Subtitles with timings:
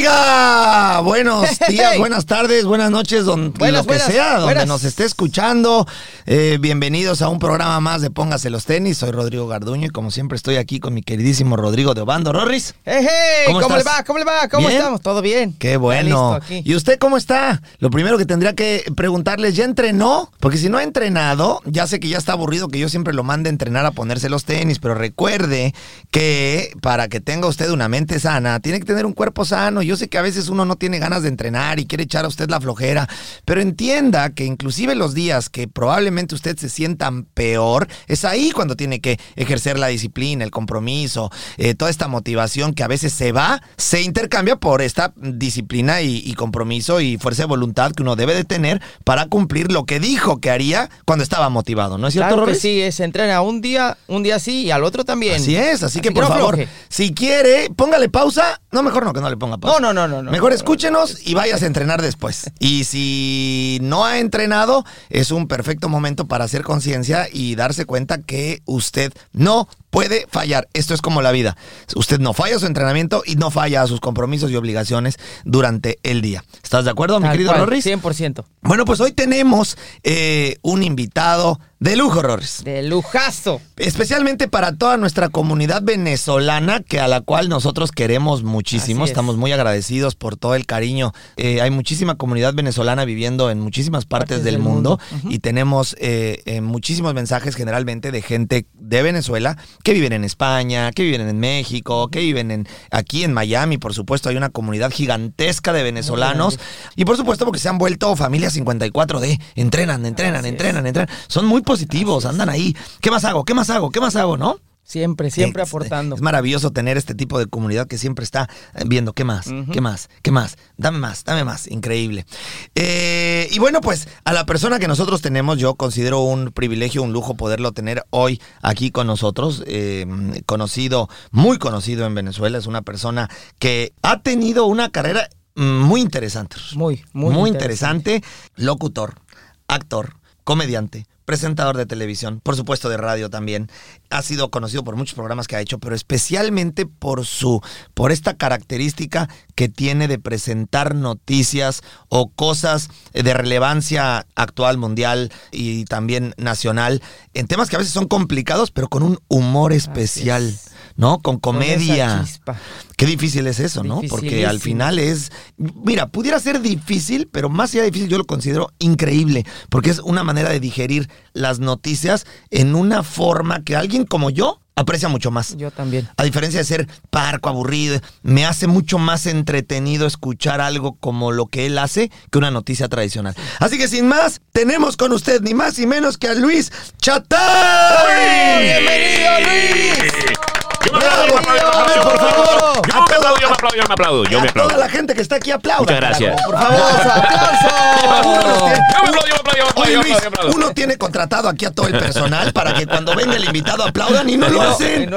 [0.00, 4.66] Oiga, buenos días, buenas tardes, buenas noches, donde Buenas, lo que buenas, sea, donde buenas.
[4.66, 5.86] nos esté escuchando.
[6.24, 8.96] Eh, bienvenidos a un programa más de Póngase los tenis.
[8.96, 12.32] Soy Rodrigo Garduño y como siempre estoy aquí con mi queridísimo Rodrigo de Obando.
[12.32, 12.74] Rorris.
[12.86, 14.02] Hey, hey, ¿Cómo ¿Cómo, le va?
[14.04, 14.48] ¿Cómo le va?
[14.48, 14.78] ¿Cómo ¿Bien?
[14.78, 15.02] estamos?
[15.02, 15.54] ¿Todo bien?
[15.58, 16.40] Qué bueno.
[16.48, 17.60] ¿Y usted cómo está?
[17.78, 20.32] Lo primero que tendría que preguntarles, ¿ya entrenó?
[20.40, 23.22] Porque si no ha entrenado, ya sé que ya está aburrido que yo siempre lo
[23.22, 25.74] mande a entrenar a ponerse los tenis, pero recuerde
[26.10, 29.82] que para que tenga usted una mente sana, tiene que tener un cuerpo sano.
[29.90, 32.28] Yo sé que a veces uno no tiene ganas de entrenar y quiere echar a
[32.28, 33.08] usted la flojera,
[33.44, 38.76] pero entienda que inclusive los días que probablemente usted se sienta peor, es ahí cuando
[38.76, 43.32] tiene que ejercer la disciplina, el compromiso, eh, toda esta motivación que a veces se
[43.32, 48.14] va, se intercambia por esta disciplina y, y compromiso y fuerza de voluntad que uno
[48.14, 52.12] debe de tener para cumplir lo que dijo que haría cuando estaba motivado, ¿no es
[52.12, 55.04] cierto, Claro que sí, eh, se entrena un día, un día sí y al otro
[55.04, 55.34] también.
[55.34, 58.60] Así es, así, que por no favor, si quiere, póngale pausa.
[58.70, 59.79] No, mejor no, que no le ponga pausa.
[59.80, 60.30] No, no, no, no, no.
[60.30, 62.50] Mejor No, no, escúchenos y vayas a entrenar después.
[62.58, 68.18] Y si no ha entrenado, es un perfecto momento para hacer conciencia y darse cuenta
[68.18, 70.68] que usted no puede fallar.
[70.72, 71.56] Esto es como la vida.
[71.94, 75.98] Usted no falla a su entrenamiento y no falla a sus compromisos y obligaciones durante
[76.02, 76.44] el día.
[76.62, 77.86] ¿Estás de acuerdo, mi querido cual, Rorris?
[77.86, 78.44] 100%.
[78.62, 82.62] Bueno, pues hoy tenemos eh, un invitado de lujo, Rorris.
[82.62, 83.60] De lujazo.
[83.78, 89.04] Especialmente para toda nuestra comunidad venezolana, que a la cual nosotros queremos muchísimo.
[89.04, 89.10] Es.
[89.10, 91.12] Estamos muy agradecidos por todo el cariño.
[91.38, 94.98] Eh, hay muchísima comunidad venezolana viviendo en muchísimas partes, Partes del, del mundo,
[95.30, 100.90] y tenemos eh, eh, muchísimos mensajes generalmente de gente de Venezuela que viven en España,
[100.92, 104.90] que viven en México, que viven en aquí en Miami, por supuesto, hay una comunidad
[104.90, 106.58] gigantesca de venezolanos
[106.96, 110.48] y por supuesto porque se han vuelto familia 54D, entrenan, entrenan, es.
[110.48, 111.14] entrenan, entrenan.
[111.28, 112.76] Son muy positivos, andan ahí.
[113.00, 113.44] ¿Qué más hago?
[113.44, 113.90] ¿Qué más hago?
[113.90, 114.36] ¿Qué más hago?
[114.36, 114.58] ¿No?
[114.82, 116.16] Siempre, siempre Es- aportando.
[116.16, 119.80] Es maravilloso tener este tipo de comunidad que siempre está eh, viendo qué más, qué
[119.80, 120.56] más, qué más.
[120.76, 121.68] Dame más, dame más.
[121.70, 122.26] Increíble.
[122.74, 127.12] Eh, y bueno, pues a la persona que nosotros tenemos, yo considero un privilegio, un
[127.12, 129.62] lujo poderlo tener hoy aquí con nosotros.
[129.66, 130.06] Eh,
[130.46, 132.58] conocido, muy conocido en Venezuela.
[132.58, 136.56] Es una persona que ha tenido una carrera mm, muy interesante.
[136.74, 138.22] Muy, muy, interesante.
[138.56, 139.20] Locutor,
[139.68, 143.70] actor, comediante, presentador de televisión, por supuesto de radio también.
[144.10, 147.60] Ha sido conocido por muchos programas que ha hecho, pero especialmente por su
[147.94, 155.84] por esta característica que tiene de presentar noticias o cosas de relevancia actual, mundial y
[155.84, 157.00] también nacional
[157.32, 160.72] en temas que a veces son complicados, pero con un humor especial, es.
[161.00, 161.18] ¿No?
[161.20, 162.22] Con Con esa comedia.
[162.24, 162.56] chispa.
[162.98, 164.02] Qué difícil es eso, ¿no?
[164.10, 168.26] Porque al final es, mira, pudiera ser difícil, pero más allá de difícil yo lo
[168.26, 174.04] considero increíble, porque es una manera de digerir las noticias en una forma que alguien
[174.04, 175.56] como yo aprecia mucho más.
[175.56, 176.06] Yo también.
[176.18, 181.46] A diferencia de ser parco, aburrido, me hace mucho más entretenido escuchar algo como lo
[181.46, 183.34] que él hace que una noticia tradicional.
[183.58, 188.62] Así que sin más, tenemos con usted ni más ni menos que a Luis Chatay.
[188.62, 190.59] ¡Bienvenido, Luis!
[190.90, 192.50] Yo me aplaudo, yo me aplaudo, yo me Por aplaudo.
[192.50, 194.80] favor, Yo me aplaudo, yo me aplaudo, yo me aplaudo, yo me A toda aplaudo.
[194.84, 195.80] la gente que está aquí aplauda.
[195.82, 196.42] Muchas gracias.
[196.44, 196.80] Por favor.
[196.80, 197.68] ¡Aplauso!
[198.02, 200.30] Yo me aplaudo, yo me aplaudo, yo me aplaudo, Oye yo me Luis, aplaudo, yo
[200.30, 200.56] me aplaudo.
[200.56, 204.28] uno tiene contratado aquí a todo el personal para que cuando venga el invitado aplaudan
[204.28, 205.08] y no lo hacen.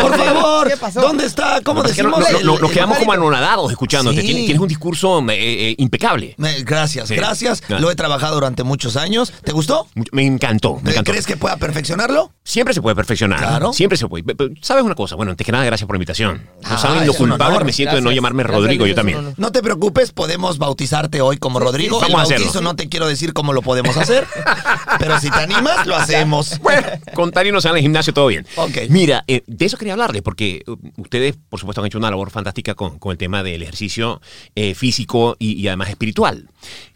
[0.00, 0.70] Por favor.
[0.94, 1.60] ¿dónde está?
[1.64, 2.24] ¿Cómo decimos?
[2.42, 4.20] nos quedamos como anonadados escuchándote.
[4.22, 6.34] Tienes, un discurso eh, eh, impecable.
[6.38, 7.62] Me- Gracias, gracias.
[7.68, 9.32] Lo he trabajado durante muchos años.
[9.44, 9.86] ¿Te gustó?
[10.12, 10.80] Me encantó.
[11.04, 12.32] ¿Crees que pueda perfeccionarlo?
[12.44, 13.38] Siempre se puede perfeccionar.
[13.38, 13.72] Claro.
[13.72, 14.24] Siempre se puede.
[14.62, 15.16] ¿Sabes una cosa?
[15.20, 16.48] Bueno, antes que nada, gracias por la invitación.
[16.62, 19.34] No Ah, saben lo culpable que me siento de no llamarme Gracias, Rodrigo, yo también.
[19.36, 21.98] No te preocupes, podemos bautizarte hoy como Rodrigo.
[22.00, 22.06] sí.
[22.06, 22.70] El Vamos a bautizo hacerlo.
[22.70, 24.26] no te quiero decir cómo lo podemos hacer,
[24.98, 26.58] pero si te animas, lo hacemos.
[26.62, 28.46] Bueno, con Tarino en el gimnasio todo bien.
[28.56, 28.78] Ok.
[28.88, 32.30] Mira, eh, de eso quería hablarles, porque uh, ustedes, por supuesto, han hecho una labor
[32.30, 34.22] fantástica con, con el tema del ejercicio
[34.54, 36.48] eh, físico y, y además espiritual.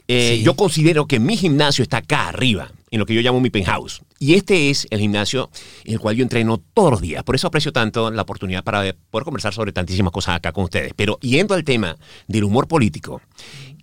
[0.09, 0.43] Eh, Sí.
[0.45, 4.03] Yo considero que mi gimnasio está acá arriba, en lo que yo llamo mi penthouse.
[4.21, 5.51] Y este es el gimnasio
[5.85, 7.25] en el cual yo entreno todos los días.
[7.25, 10.63] Por eso aprecio tanto la oportunidad para eh, poder conversar sobre tantísimas cosas acá con
[10.63, 10.93] ustedes.
[10.95, 11.97] Pero yendo al tema
[12.29, 13.21] del humor político,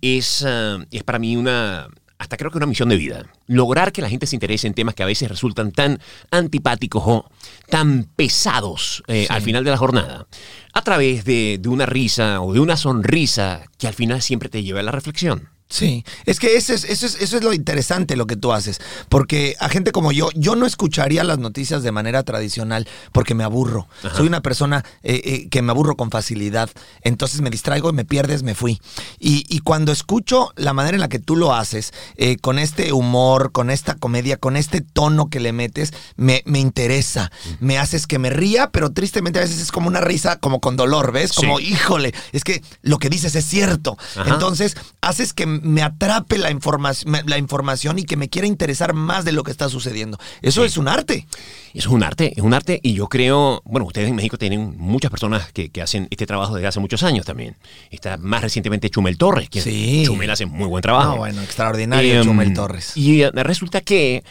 [0.00, 3.26] es, ah, es para mí una, hasta creo que una misión de vida.
[3.48, 6.00] Lograr que la gente se interese en temas que a veces resultan tan
[6.30, 7.30] antipáticos o
[7.68, 10.26] tan pesados eh, al final de la jornada,
[10.72, 14.62] a través de, de una risa o de una sonrisa que al final siempre te
[14.62, 15.50] lleva a la reflexión.
[15.72, 18.78] Sí, es que eso es, eso, es, eso es lo interesante lo que tú haces,
[19.08, 23.42] porque a gente como yo, yo no escucharía las noticias de manera tradicional porque me
[23.42, 23.88] aburro.
[24.14, 26.68] Soy una persona eh, eh, que me aburro con facilidad,
[27.00, 28.82] entonces me distraigo y me pierdes, me fui.
[29.18, 32.92] Y, y cuando escucho la manera en la que tú lo haces, eh, con este
[32.92, 38.06] humor, con esta comedia, con este tono que le metes, me, me interesa, me haces
[38.06, 41.32] que me ría, pero tristemente a veces es como una risa como con dolor, ¿ves?
[41.32, 41.68] Como, Sí.
[41.72, 43.96] híjole, es que lo que dices es cierto.
[44.16, 44.34] Ajá.
[44.34, 49.24] Entonces, haces que me atrape la, información la información y que me quiera interesar más
[49.24, 50.18] de lo que está sucediendo.
[50.42, 50.66] Eso Sí.
[50.66, 51.26] es un arte.
[51.74, 54.74] Eso es un arte, es un arte y yo creo, bueno, ustedes en México tienen
[54.78, 57.56] muchas personas que, que hacen este trabajo desde hace muchos años también.
[57.90, 60.02] Está más recientemente Chumel Torres, que Sí.
[60.04, 61.12] Chumel hace muy buen trabajo.
[61.12, 62.96] No, bueno, extraordinario, Em, Chumel Torres.
[62.96, 64.22] Y eh, resulta que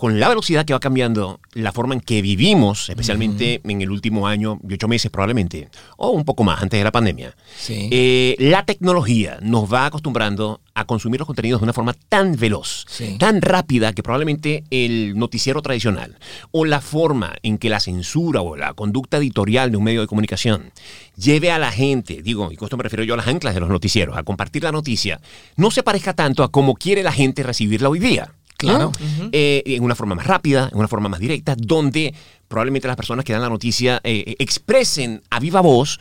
[0.00, 4.26] con la velocidad que va cambiando la forma en que vivimos, especialmente en el último
[4.26, 5.68] año y ocho meses probablemente,
[5.98, 7.90] o un poco más antes de la pandemia, Sí.
[7.92, 12.86] eh, la tecnología nos va acostumbrando a consumir los contenidos de una forma tan veloz,
[12.88, 13.16] Sí.
[13.18, 16.16] tan rápida que probablemente el noticiero tradicional
[16.50, 20.06] o la forma en que la censura o la conducta editorial de un medio de
[20.06, 20.72] comunicación
[21.14, 23.60] lleve a la gente, digo, y con esto me refiero yo a las anclas de
[23.60, 25.20] los noticieros, a compartir la noticia,
[25.56, 28.32] no se parezca tanto a cómo quiere la gente recibirla hoy día.
[28.60, 28.92] Claro.
[29.00, 29.28] ¿no?
[29.32, 32.14] Eh, en una forma más rápida, en una forma más directa, donde
[32.48, 35.98] probablemente las personas que dan la noticia eh, expresen a viva voz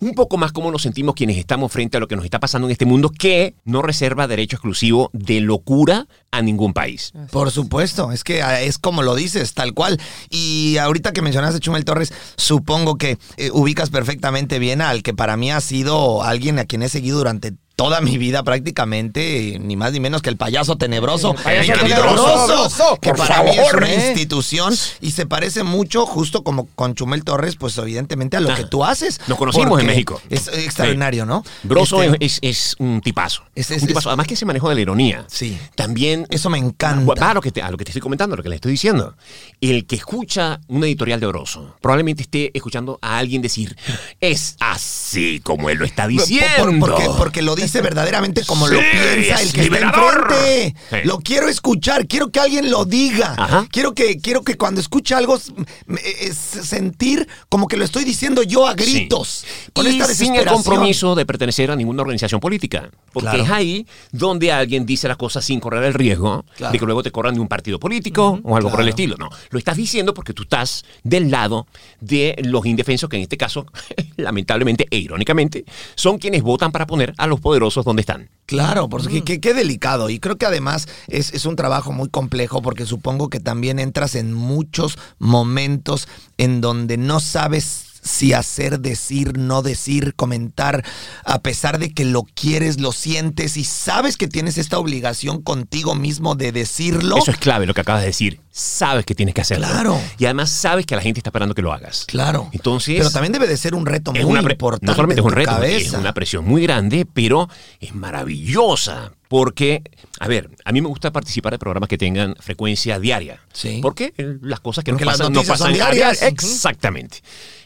[0.00, 2.66] un poco más cómo nos sentimos quienes estamos frente a lo que nos está pasando
[2.66, 7.12] en este mundo que no reserva derecho exclusivo de locura a ningún país.
[7.30, 10.00] Por supuesto, es que ah, es como lo dices, tal cual.
[10.30, 15.36] Y ahorita que mencionaste Chumel Torres, supongo que eh, ubicas perfectamente bien al que para
[15.36, 19.92] mí ha sido alguien a quien he seguido durante toda mi vida prácticamente, ni más
[19.92, 23.56] ni menos que el payaso tenebroso, El payaso tenebroso, Broso, que por para mí es
[23.56, 23.94] favor, una ¿eh?
[24.08, 28.54] institución y se parece mucho, justo como con Chumel Torres, pues evidentemente a lo Ah,
[28.56, 29.18] que tú haces.
[29.28, 30.20] nos conocimos en México.
[30.28, 31.42] Es extraordinario, ¿no?
[31.62, 33.44] Broso Este, es, es- un tipazo.
[33.54, 34.08] Es- es- un tipazo.
[34.08, 35.24] es- Además que se manejó de la ironía.
[35.28, 35.58] Sí.
[35.74, 37.14] También Eso me encanta.
[37.18, 38.72] Va a lo, que te, a lo que te estoy comentando, lo que le estoy
[38.72, 39.16] diciendo.
[39.62, 43.74] El que escucha una editorial de Oroso probablemente esté escuchando a alguien decir,
[44.20, 46.86] es así como él lo está Por- diciendo.
[46.86, 50.26] porque, porque lo dice verdaderamente como Sí, lo piensa es el que liberador.
[50.28, 50.76] está enfrente.
[50.90, 50.96] Sí.
[51.04, 53.34] Lo quiero escuchar, quiero que alguien lo diga.
[53.38, 53.66] Ajá.
[53.70, 55.52] Quiero que, quiero que cuando escuche algo s-
[55.86, 59.44] me- es sentir como que lo estoy diciendo yo a gritos.
[59.46, 59.70] Sí.
[59.72, 62.90] Con y esta sin el compromiso de pertenecer a ninguna organización política.
[63.12, 63.44] Porque Claro.
[63.44, 66.72] es ahí donde alguien dice las cosas sin correr el riesgo Claro.
[66.72, 69.16] de que luego te corran de un partido político o algo por el estilo.
[69.18, 71.66] No, lo estás diciendo porque tú estás del lado
[72.00, 73.66] de los indefensos, que en este caso,
[74.16, 75.64] lamentablemente e irónicamente,
[75.94, 78.30] son quienes votan para poner a los poderosos donde están.
[78.46, 80.08] Claro, porque qué, qué delicado.
[80.08, 84.14] Y creo que además es, es un trabajo muy complejo porque supongo que también entras
[84.14, 86.06] en muchos momentos
[86.38, 90.84] en donde no sabes si hacer, decir, no decir, comentar,
[91.24, 95.94] a pesar de que lo quieres, lo sientes y sabes que tienes esta obligación contigo
[95.94, 97.16] mismo de decirlo.
[97.16, 98.40] Eso es clave lo que acabas de decir.
[98.52, 99.66] Sabes que tienes que hacerlo.
[99.68, 100.00] Claro.
[100.18, 102.04] Y además sabes que la gente está esperando que lo hagas.
[102.06, 102.48] Claro.
[102.52, 102.96] Entonces.
[102.98, 104.86] Pero también debe de ser un reto es muy una importante.
[104.86, 107.48] No solamente es un reto, es una presión muy grande, pero
[107.80, 109.12] es maravillosa.
[109.30, 109.84] Porque,
[110.18, 113.40] a ver, a mí me gusta participar de programas que tengan frecuencia diaria.
[113.52, 113.78] Sí.
[113.80, 116.20] Porque eh, las cosas que Porque nos pasan, son pasan diarias.
[116.22, 117.18] Exactamente.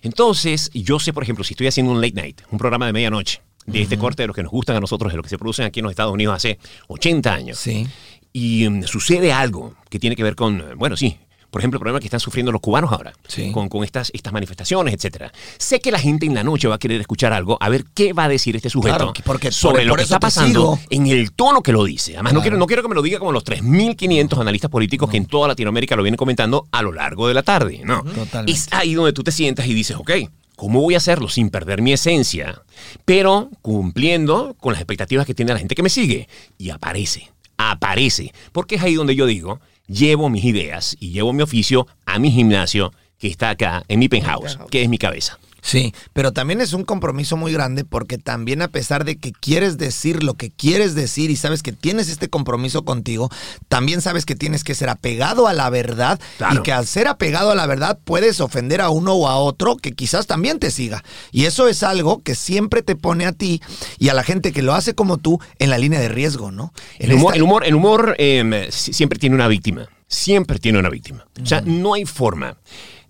[0.02, 3.40] Entonces, yo sé, por ejemplo, si estoy haciendo un late night, un programa de medianoche,
[3.64, 5.64] de este corte de los que nos gustan a nosotros, de lo que se producen
[5.64, 6.58] aquí en los Estados Unidos hace
[6.88, 7.86] 80 años Sí.
[8.30, 11.16] y mm, sucede algo que tiene que ver con, bueno, sí,
[11.54, 13.52] por ejemplo, el problema que están sufriendo los cubanos ahora, Sí.
[13.52, 15.30] con, con estas, estas manifestaciones, etcétera.
[15.56, 18.12] Sé que la gente en la noche va a querer escuchar algo, a ver qué
[18.12, 21.06] va a decir este sujeto Claro, porque- sobre por- lo por que está pasando en
[21.06, 22.14] el tono que lo dice.
[22.14, 22.42] Además, no, Claro.
[22.42, 25.46] quiero, no quiero que me lo diga como los 3.500 analistas políticos que en toda
[25.46, 27.82] Latinoamérica lo vienen comentando a lo largo de la tarde.
[27.84, 28.02] No.
[28.02, 28.50] Totalmente.
[28.50, 30.10] Es ahí donde tú te sientas y dices, ok,
[30.56, 32.62] ¿cómo voy a hacerlo sin perder mi esencia?
[33.04, 36.28] Pero cumpliendo con las expectativas que tiene la gente que me sigue.
[36.58, 38.32] Y aparece, aparece.
[38.50, 42.30] Porque es ahí donde yo digo, llevo mis ideas y llevo mi oficio a mi
[42.30, 45.38] gimnasio que está acá en mi penthouse, que es mi cabeza.
[45.66, 49.78] Sí, pero también es un compromiso muy grande porque también a pesar de que quieres
[49.78, 53.30] decir lo que quieres decir y sabes que tienes este compromiso contigo,
[53.68, 56.60] también sabes que tienes que ser apegado a la verdad Claro.
[56.60, 59.76] y que al ser apegado a la verdad puedes ofender a uno o a otro
[59.78, 61.02] que quizás también te siga.
[61.32, 63.62] Y eso es algo que siempre te pone a ti
[63.98, 66.74] y a la gente que lo hace como tú en la línea de riesgo, ¿no?
[66.98, 69.88] En El humor, esta- el humor, el humor eh, si- siempre tiene una víctima.
[70.08, 71.26] Siempre tiene una víctima.
[71.42, 72.58] O sea, no hay forma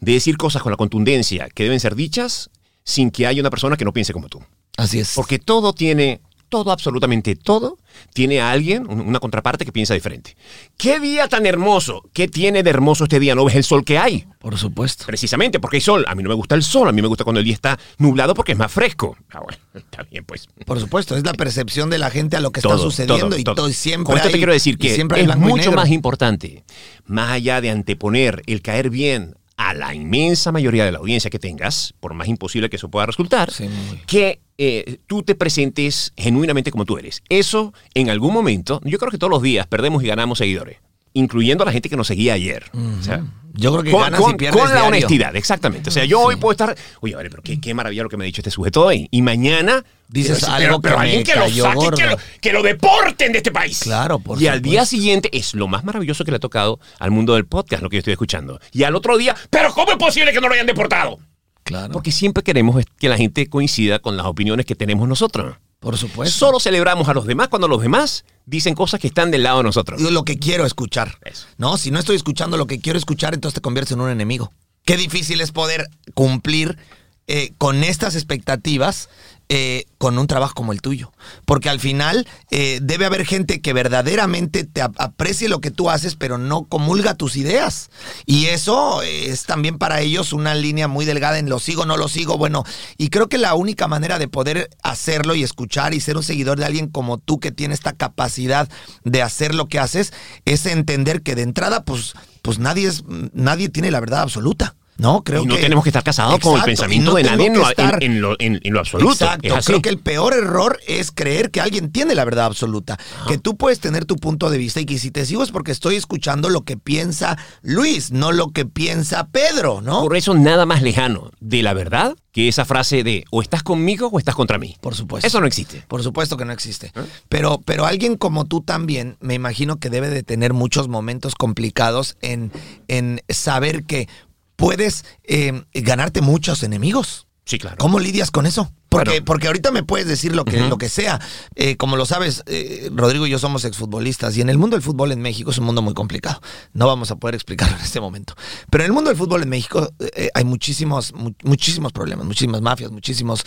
[0.01, 2.51] de decir cosas con la contundencia que deben ser dichas
[2.85, 4.43] sin que haya una persona que no piense como tú.
[4.77, 5.13] Así es.
[5.15, 7.79] Porque todo tiene, todo, absolutamente todo,
[8.13, 10.37] tiene a alguien, un- una contraparte que piensa diferente.
[10.77, 12.03] ¿Qué día tan hermoso?
[12.13, 13.35] ¿Qué tiene de hermoso este día?
[13.35, 14.27] ¿No ves el sol que hay?
[14.41, 15.05] Por supuesto.
[15.07, 16.05] Precisamente porque hay sol.
[16.09, 17.79] A mí no me gusta el sol, a mí me gusta cuando el día está
[17.99, 19.17] nublado porque es más fresco.
[19.31, 20.49] Ah, bueno, está bien, pues.
[20.67, 23.45] Por supuesto, es la percepción de la gente a lo que está sucediendo todo, y
[23.45, 23.55] todo.
[23.55, 24.05] todo siempre.
[24.07, 26.65] Con esto te hay- quiero decir que siempre es mucho más importante,
[27.07, 31.39] más allá de anteponer el caer bien a la inmensa mayoría de la audiencia que
[31.39, 33.69] tengas, por más imposible que eso pueda resultar, Sí,
[34.07, 37.23] que eh, tú te presentes genuinamente como tú eres.
[37.29, 40.79] Eso, en algún momento, yo creo que todos los días perdemos y ganamos seguidores,
[41.15, 42.65] incluyendo a la gente que nos seguía ayer.
[42.75, 43.23] O sea,
[43.55, 44.89] Yo creo que con, ganas con- y pierdes con la diario.
[44.89, 45.89] honestidad, exactamente.
[45.89, 48.17] O sea, yo hoy puedo estar, oye, a ver, pero qué, qué maravilla lo que
[48.17, 49.09] me ha dicho este sujeto hoy.
[49.11, 52.63] Y mañana Dices pero- algo pero, que alguien que lo saque, que lo, que lo
[52.63, 53.79] deporten de este país.
[53.81, 57.11] Claro, por Y al día siguiente es lo más maravilloso que le ha tocado al
[57.11, 58.61] mundo del podcast, lo que yo estoy escuchando.
[58.73, 61.19] Y al otro día, pero ¿cómo es posible que no lo hayan deportado?
[61.63, 61.93] Claro.
[61.93, 65.57] Porque siempre queremos que la gente coincida con las opiniones que tenemos nosotros.
[65.85, 66.37] Por supuesto.
[66.37, 69.65] Solo celebramos a los demás cuando los demás dicen cosas que están del lado de
[69.65, 70.01] nosotros.
[70.01, 71.19] Lo que quiero escuchar.
[71.23, 71.47] Eso.
[71.59, 74.51] No, si no estoy escuchando lo que quiero escuchar, entonces te conviertes en un enemigo.
[74.85, 76.79] Qué difícil es poder cumplir
[77.27, 79.09] eh, con estas expectativas
[79.49, 81.13] eh, con un trabajo como el tuyo.
[81.45, 85.91] Porque al final eh, debe haber gente que verdaderamente te ap- aprecie lo que tú
[85.91, 87.91] haces, pero no comulga tus ideas.
[88.27, 92.09] Y eso es también para ellos una línea muy delgada en lo sigo, no lo
[92.09, 92.39] sigo.
[92.39, 92.65] Bueno,
[92.97, 96.59] y creo que la única manera de poder hacerlo y escuchar y ser un seguidor
[96.59, 98.69] de alguien como tú que tiene esta capacidad
[99.05, 100.13] de hacer lo que haces
[100.45, 104.77] es entender que de entrada, pues, pues nadie es, nadie tiene la verdad absoluta.
[104.97, 107.47] No, creo y no que tenemos que estar casados con el pensamiento no de nadie
[107.47, 109.13] en lo, que estar- en- en lo- en- en lo absoluto.
[109.13, 109.55] Exacto.
[109.65, 112.99] Creo que el peor error es creer que alguien tiene la verdad absoluta.
[113.27, 115.73] Que tú puedes tener tu punto de vista y que si te sigo es porque
[115.73, 120.01] estoy escuchando lo que piensa Luis, no lo que piensa Pedro, ¿no?
[120.03, 124.09] Por eso nada más lejano de la verdad que esa frase de o estás conmigo
[124.13, 124.77] o estás contra mí.
[124.81, 125.27] Por supuesto.
[125.27, 125.85] Eso no existe.
[125.87, 126.93] Por supuesto que no existe.
[127.29, 132.17] Pero, pero alguien como tú también, me imagino que debe de tener muchos momentos complicados
[132.23, 132.51] en,
[132.89, 134.09] en saber que
[134.57, 137.27] puedes eh, ganarte muchos enemigos.
[137.47, 137.77] Sí, claro.
[137.79, 138.73] ¿Cómo lidias con eso?
[138.89, 139.25] Porque, Bueno.
[139.27, 141.21] porque ahorita me puedes decir lo que, lo que sea.
[141.57, 144.83] Eh, como lo sabes, eh, Rodrigo y yo somos exfutbolistas y en el mundo del
[144.83, 146.41] fútbol en México es un mundo muy complicado.
[146.73, 148.35] No vamos a poder explicarlo en este momento.
[148.71, 152.63] Pero en el mundo del fútbol en México eh, hay muchísimos, mu- muchísimos problemas, muchísimas
[152.63, 153.45] mafias, muchísimas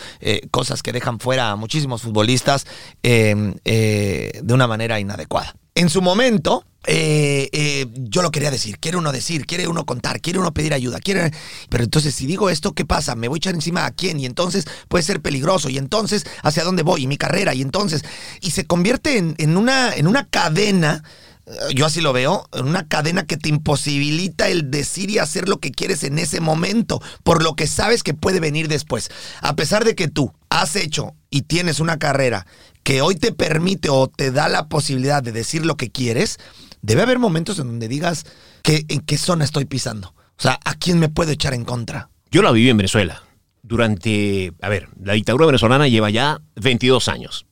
[0.52, 2.68] cosas que dejan fuera a muchísimos futbolistas
[3.02, 5.56] de una manera inadecuada.
[5.78, 10.22] En su momento, eh, eh, yo lo quería decir, quiere uno decir, quiere uno contar,
[10.22, 11.32] quiere uno pedir ayuda, quiere...
[11.70, 13.14] Pero entonces si digo esto, ¿qué pasa?
[13.14, 14.20] ¿Me voy a echar encima a quién?
[14.20, 18.04] Y entonces puede ser peligroso, y entonces hacia dónde voy, y mi carrera, y entonces...
[18.42, 21.04] Y se convierte en, en una, en una cadena,
[21.46, 25.48] eh, yo así lo veo, en una cadena que te imposibilita el decir y hacer
[25.48, 29.12] lo que quieres en ese momento, por lo que sabes que puede venir después.
[29.42, 32.46] A pesar de que tú has hecho y tienes una carrera
[32.84, 36.40] que hoy te permite o te da la posibilidad de decir lo que quieres,
[36.82, 38.26] debe haber momentos en donde digas
[38.64, 40.14] que, en qué zona estoy pisando.
[40.38, 42.10] O sea, ¿a quién me puedo echar en contra?
[42.32, 43.24] Yo la viví en Venezuela.
[43.64, 47.46] Durante, a ver, la dictadura venezolana lleva ya 22 años.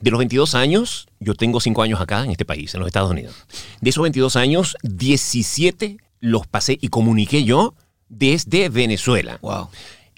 [0.00, 3.10] De los 22 años, yo tengo 5 años acá en este país, en los Estados
[3.10, 3.34] Unidos.
[3.80, 7.74] De esos 22 años, 17 los pasé y comuniqué yo
[8.08, 9.38] desde Venezuela.
[9.40, 9.68] Wow.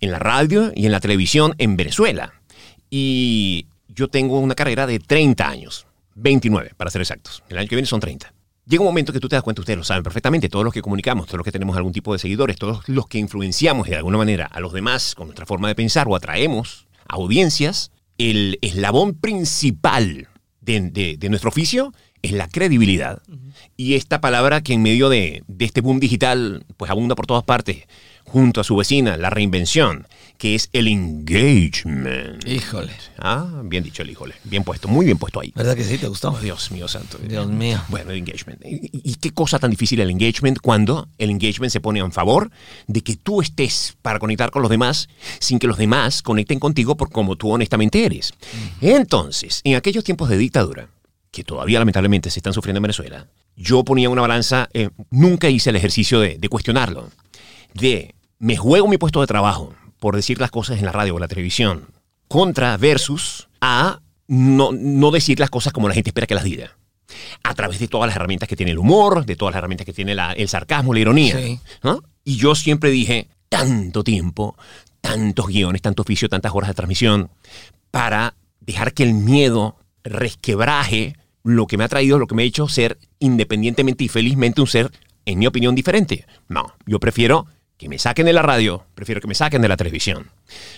[0.05, 2.35] En la radio y en la televisión en Venezuela.
[2.91, 5.87] Y yo tengo una carrera de 30 años.
[6.17, 7.43] 29, para ser exactos.
[7.49, 8.33] El año que viene son 30.
[8.67, 10.81] Llega un momento que tú te das cuenta, ustedes lo saben perfectamente, todos los que
[10.83, 14.17] comunicamos, todos los que tenemos algún tipo de seguidores, todos los que influenciamos de alguna
[14.19, 19.15] manera a los demás con nuestra forma de pensar o atraemos a audiencias, el eslabón
[19.15, 20.29] principal
[20.61, 21.93] de, de- de nuestro oficio
[22.23, 23.21] es la credibilidad.
[23.77, 27.45] Y esta palabra que en medio de, de este boom digital, pues abunda por todas
[27.45, 27.85] partes,
[28.25, 30.07] junto a su vecina, la reinvención,
[30.39, 32.47] que es el engagement.
[32.47, 32.93] Híjole.
[33.19, 34.35] Ah, bien dicho el híjole.
[34.45, 35.53] Bien puesto, muy bien puesto ahí.
[35.55, 35.99] ¿Verdad que sí?
[35.99, 36.31] ¿Te gustó?
[36.31, 37.19] Oh, Dios mío santo.
[37.19, 37.81] Dios mío.
[37.89, 38.61] Bueno, el engagement.
[38.65, 42.51] ¿Y, y qué cosa tan difícil el engagement cuando el engagement se pone en favor
[42.87, 46.97] de que tú estés para conectar con los demás sin que los demás conecten contigo
[46.97, 48.33] por como tú honestamente eres?
[48.81, 50.89] Entonces, en aquellos tiempos de dictadura,
[51.31, 55.71] que todavía lamentablemente se están sufriendo en Venezuela, yo ponía una balanza, eh, nunca hice
[55.71, 57.11] el ejercicio de, de cuestionarlo,
[57.75, 61.19] de me juego mi puesto de trabajo por decir las cosas en la radio o
[61.19, 61.87] la televisión,
[62.29, 66.77] contra versus a no, no decir las cosas como la gente espera que las diga.
[67.43, 69.93] A través de todas las herramientas que tiene el humor, de todas las herramientas que
[69.93, 71.39] tiene la- el sarcasmo, la ironía.
[71.39, 71.59] Sí.
[71.83, 72.03] ¿no?
[72.25, 74.57] Y yo siempre dije, tanto tiempo,
[75.01, 77.31] tantos guiones, tanto oficio, tantas horas de transmisión,
[77.91, 82.47] para dejar que el miedo resquebraje lo que me ha traído, lo que me ha
[82.47, 84.91] hecho ser independientemente y felizmente un ser,
[85.27, 86.27] en mi opinión, diferente.
[86.49, 89.77] No, yo prefiero que me saquen de la radio, prefiero que me saquen de la
[89.77, 90.31] televisión.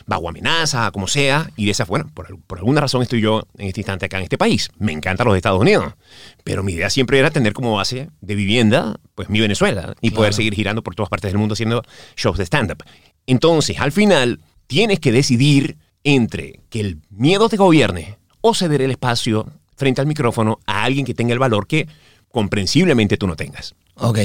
[0.07, 3.69] Bajo amenaza, como sea, y de esa, bueno, por, por alguna razón estoy yo en
[3.69, 4.71] este instante acá en este país.
[4.79, 5.95] Me encantan los Estados Unidos,
[6.43, 10.33] pero mi idea siempre era tener como base de vivienda, pues mi Venezuela, y poder
[10.33, 11.83] seguir girando por todas partes del mundo haciendo
[12.17, 12.83] shows de stand-up.
[13.27, 18.93] Entonces, al final, tienes que decidir entre que el miedo te gobierne o ceder el
[18.93, 21.89] espacio frente al micrófono a alguien que tenga el valor que
[22.31, 23.75] comprensiblemente tú no tengas.
[23.97, 24.19] Ok.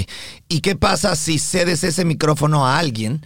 [0.48, 3.26] ¿Y qué pasa si cedes ese micrófono a alguien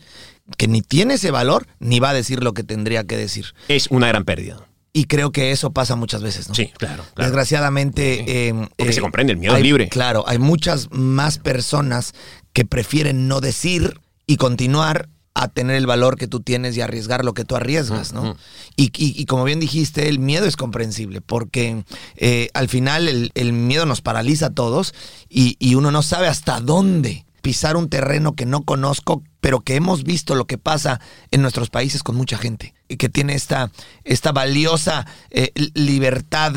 [0.58, 3.48] que ni tiene ese valor ni va a decir lo que tendría que decir?
[3.68, 4.68] Es una gran pérdida.
[4.94, 6.56] Y creo que eso pasa muchas veces, ¿no?
[6.56, 7.04] Sí, claro.
[7.16, 7.30] claro.
[7.30, 8.18] Desgraciadamente.
[8.20, 8.24] Sí.
[8.28, 9.90] eh, Porque eh, se comprende, el miedo hay- es libre.
[9.90, 12.14] Claro, hay muchas más personas
[12.54, 17.26] que prefieren no decir y continuar a tener el valor que tú tienes y arriesgar
[17.26, 18.36] lo que tú arriesgas, ¿no?
[18.78, 21.84] Y, y- y como bien dijiste, el miedo es comprensible porque
[22.16, 24.94] eh, al final el, el miedo nos paraliza a todos
[25.30, 29.76] y, y uno no sabe hasta dónde pisar un terreno que no conozco, pero que
[29.76, 31.00] hemos visto lo que pasa
[31.30, 33.70] en nuestros países con mucha gente y que tiene esta,
[34.04, 36.54] esta valiosa eh, li- libertad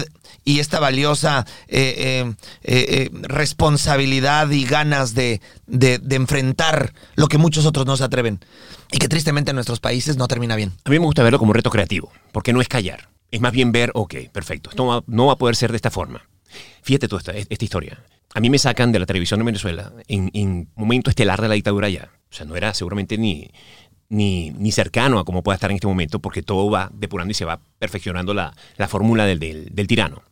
[0.46, 7.84] y esta valiosa eh, eh, responsabilidad y ganas de, de- enfrentar lo que muchos otros
[7.84, 8.40] no se atreven
[8.90, 10.72] y que tristemente en nuestros países no termina bien.
[10.86, 13.10] A mí me gusta verlo como un reto creativo, porque no es callar.
[13.30, 16.22] Es más bien ver, ok, perfecto, esto no va, a poder ser de esta forma.
[16.82, 18.02] Fíjate tú esta historia.
[18.34, 21.54] A mí me sacan de la televisión de Venezuela en, en momento estelar de la
[21.54, 22.10] dictadura ya.
[22.30, 23.50] O sea, no era seguramente ni,
[24.08, 27.34] ni, ni cercano a cómo pueda estar en este momento, porque todo va depurando y
[27.34, 30.22] se va perfeccionando la, la fórmula del, del, del tirano.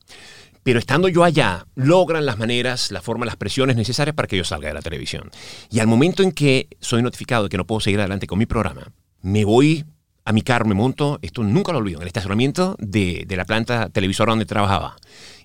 [0.62, 4.44] Pero estando yo allá, logran las maneras, la forma, las presiones necesarias para que yo
[4.44, 5.30] salga de la televisión.
[5.70, 8.46] Y al momento en que soy notificado de que no puedo seguir adelante con mi
[8.46, 9.84] programa, me voy
[10.24, 13.44] a mi carro, me monto, esto nunca lo olvido, en el estacionamiento de, de la
[13.44, 14.96] planta televisora donde trabajaba.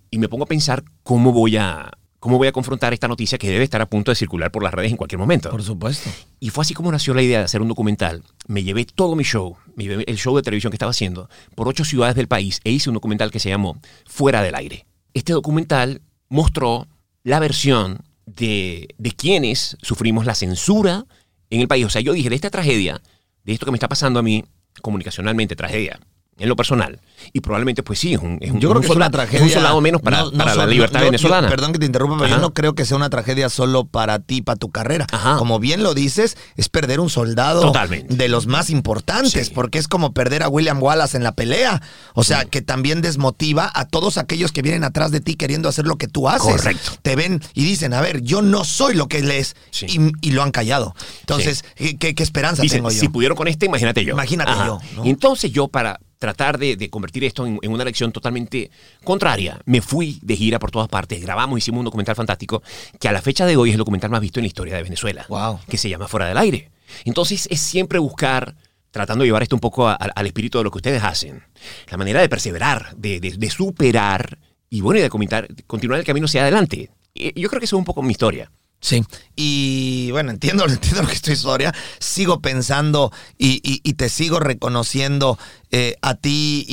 [0.10, 1.92] Y me pongo a pensar cómo voy a,
[2.22, 4.74] cómo voy a confrontar esta noticia que debe estar a punto de circular por las
[4.74, 5.50] redes en cualquier momento.
[5.50, 6.08] Por supuesto.
[6.40, 8.24] Y fue así como nació la idea de hacer un documental.
[8.48, 12.16] Me llevé todo mi show, el show de televisión que estaba haciendo, por ocho ciudades
[12.16, 14.86] del país e hice un documental que se llamó Fuera del Aire.
[15.16, 16.88] Este documental mostró
[17.24, 21.06] la versión de, de quienes sufrimos la censura
[21.50, 21.88] en el país.
[21.88, 23.02] O sea, yo dije, de esta tragedia,
[23.44, 24.46] de esto que me está pasando a mí,
[24.84, 26.00] comunicacionalmente, tragedia,
[26.42, 27.00] en lo personal.
[27.34, 29.38] Y probablemente, pues sí, es un, es un, Yo creo un que es una tragedia.
[29.40, 31.48] es un soldado menos para, no- no para la libertad yo- yo- venezolana.
[31.50, 32.36] perdón que te interrumpa, pero Ajá.
[32.36, 35.06] yo no creo que sea una tragedia solo para ti para tu carrera.
[35.12, 35.38] Ajá.
[35.38, 38.16] Como bien lo dices, es perder un soldado Totalmente.
[38.16, 39.52] de los más importantes, Sí.
[39.54, 41.82] porque es como perder a William Wallace en la pelea.
[42.16, 45.86] O sea, que también desmotiva a todos aquellos que vienen atrás de ti queriendo hacer
[45.86, 46.42] lo que tú haces.
[46.58, 46.92] Correcto.
[47.04, 49.56] Te ven y dicen, a ver, yo no soy lo que él es.
[49.70, 49.86] Sí.
[50.22, 50.96] Y, y lo han callado.
[51.22, 53.00] Entonces, ¿qué, esperanza Dicen, tengo yo?
[53.00, 54.14] si pudieron con este, imagínate yo.
[54.14, 55.06] Imagínate yo, ¿no?
[55.06, 58.70] Entonces yo, para tratar de, de convertir esto en, en una lección totalmente
[59.04, 62.62] contraria, me fui de gira por todas partes, grabamos, hicimos un documental fantástico,
[63.00, 64.84] que a la fecha de hoy es el documental más visto en la historia de
[64.84, 65.60] Venezuela, Wow.
[65.68, 66.70] que se llama Fuera del Aire.
[67.06, 68.56] Entonces es siempre buscar,
[68.92, 71.42] tratando de llevar esto un poco a- al espíritu de lo que ustedes hacen,
[71.90, 74.38] la manera de perseverar, de, de- de superar
[74.70, 76.92] y bueno, y de comentar- continuar el camino hacia adelante.
[77.16, 78.52] Y Yo creo que eso es un poco mi historia.
[78.84, 79.04] Sí,
[79.36, 84.10] y bueno, entiendo, entiendo lo que es tu historia, sigo pensando y, y- y te
[84.10, 85.38] sigo reconociendo
[85.74, 86.66] eh, a ti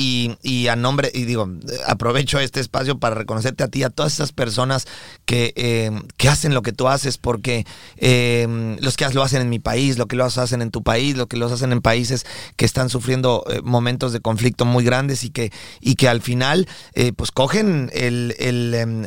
[0.43, 1.49] y, a nombre, y digo,
[1.87, 4.87] aprovecho este espacio para reconocerte a ti, a todas esas personas
[5.23, 9.47] que, eh, que hacen lo que tú haces, porque eh, los que lo hacen en
[9.47, 12.25] mi país, lo que los hacen en tu país, lo que los hacen en países
[12.57, 16.67] que están sufriendo momentos de conflicto muy grandes y que, y que al final
[17.15, 19.05] pues cogen el, el, em,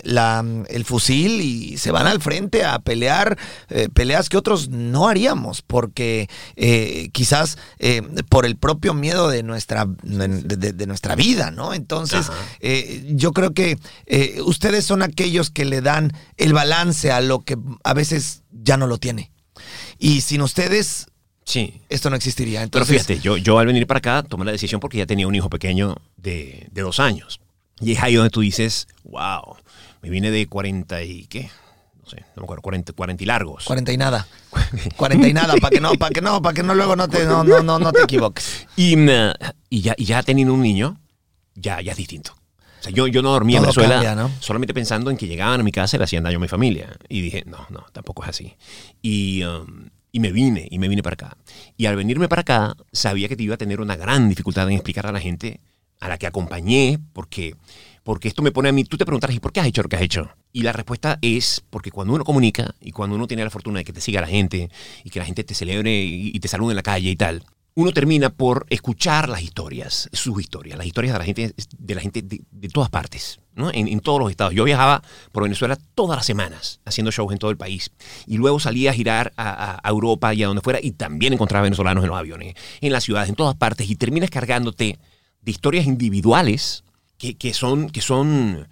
[0.69, 3.37] el fusil y se van al frente a pelear
[3.93, 6.29] peleas que otros no haríamos porque
[7.13, 7.59] quizás
[8.31, 11.75] por el propio miedo de nuestra de, de- de nuestra vida, ¿no?
[11.75, 17.21] Entonces eh, yo creo que eh, ustedes son aquellos que le dan el balance a
[17.21, 19.31] lo que a veces ya no lo tiene.
[19.99, 21.07] Y sin ustedes
[21.45, 21.81] Sí.
[21.89, 22.61] esto no existiría.
[22.61, 25.27] Pero Entonces, fíjate, yo, yo al venir para acá tomé la decisión porque ya tenía
[25.27, 27.41] un hijo pequeño de, de dos años.
[27.81, 29.57] Y es ahí donde tú dices, wow,
[30.03, 31.51] me vine de 40 y qué,
[32.17, 33.65] sé, no me acuerdo, 40, 40 y largos.
[33.65, 34.27] 40 y nada.
[34.97, 37.25] 40 y nada, para que no, para que no, para que no luego no te,
[37.25, 38.67] no, no, no, no te equivoques.
[38.77, 39.09] Y, mm,
[39.71, 41.01] y, ya, y ya teniendo un niño,
[41.55, 42.35] ya, ya es distinto.
[42.81, 44.31] O sea, yo, yo no dormía en Venezuela cambia, ¿no?
[44.41, 46.97] solamente pensando en que llegaban a mi casa y le hacían daño a mi familia.
[47.09, 48.57] Y dije, no, no, tampoco es así.
[49.01, 51.37] Y, um, y me vine, y me vine para acá.
[51.77, 54.75] Y al venirme para acá, sabía que te iba a tener una gran dificultad en
[54.75, 55.61] explicar a la gente
[56.01, 57.55] a la que acompañé, porque,
[58.05, 59.89] porque esto me pone a mí, tú te preguntarás, ¿y por qué has hecho lo
[59.89, 60.31] que has hecho?
[60.53, 63.85] Y la respuesta es porque cuando uno comunica y cuando uno tiene la fortuna de
[63.85, 64.71] que te siga la gente
[65.05, 67.93] y que la gente te celebre y, te salude en la calle y tal, uno
[67.93, 72.23] termina por escuchar las historias, sus historias, las historias de la gente, de, la gente
[72.23, 73.39] de, todas partes.
[73.55, 73.71] ¿no?
[73.73, 74.55] en, todos los estados.
[74.55, 77.91] Yo viajaba por Venezuela todas las semanas haciendo shows en todo el país.
[78.27, 81.63] Y luego salía a girar a- a Europa y a donde fuera y también encontraba
[81.63, 83.89] venezolanos en los aviones, en las ciudades, en todas partes.
[83.91, 84.99] Y terminas cargándote
[85.43, 86.83] de historias individuales
[87.23, 88.67] que, que son, que son,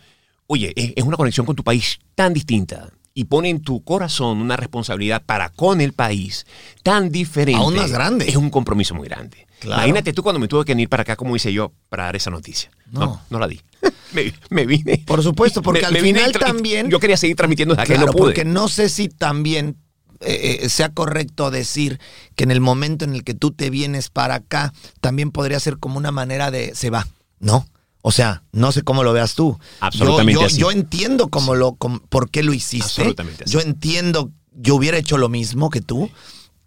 [0.49, 4.41] oye, es, es una conexión con tu país tan distinta y pone en tu corazón
[4.41, 6.47] una responsabilidad para con el país
[6.83, 7.61] tan diferente.
[7.63, 8.29] Aún más grande.
[8.29, 9.47] Es un compromiso muy grande.
[9.61, 9.83] Claro.
[9.83, 12.31] Imagínate tú cuando me tuve que venir para acá, como hice yo, para dar esa
[12.31, 12.73] noticia.
[12.91, 13.21] No, No.
[13.31, 13.61] no, la di.
[14.15, 15.05] me, me vine.
[15.07, 18.13] Por supuesto, porque Me- al me final también- Yo quería seguir transmitiendo desde Claro, no
[18.13, 18.23] pude.
[18.23, 19.77] porque no sé si también
[20.23, 22.01] eh, eh, sea correcto decir
[22.35, 25.79] que en el momento en el que tú te vienes para acá, también podría ser
[25.79, 27.07] como una manera de se va,
[27.39, 27.67] ¿no?
[28.03, 29.59] O sea, no sé cómo lo veas tú.
[29.81, 30.61] Absolutamente Yo, yo, así.
[30.61, 32.85] yo entiendo cómo lo, cómo- por qué lo hiciste.
[33.03, 33.53] Absolutamente así.
[33.53, 36.11] Yo entiendo, yo hubiera hecho lo mismo que tú.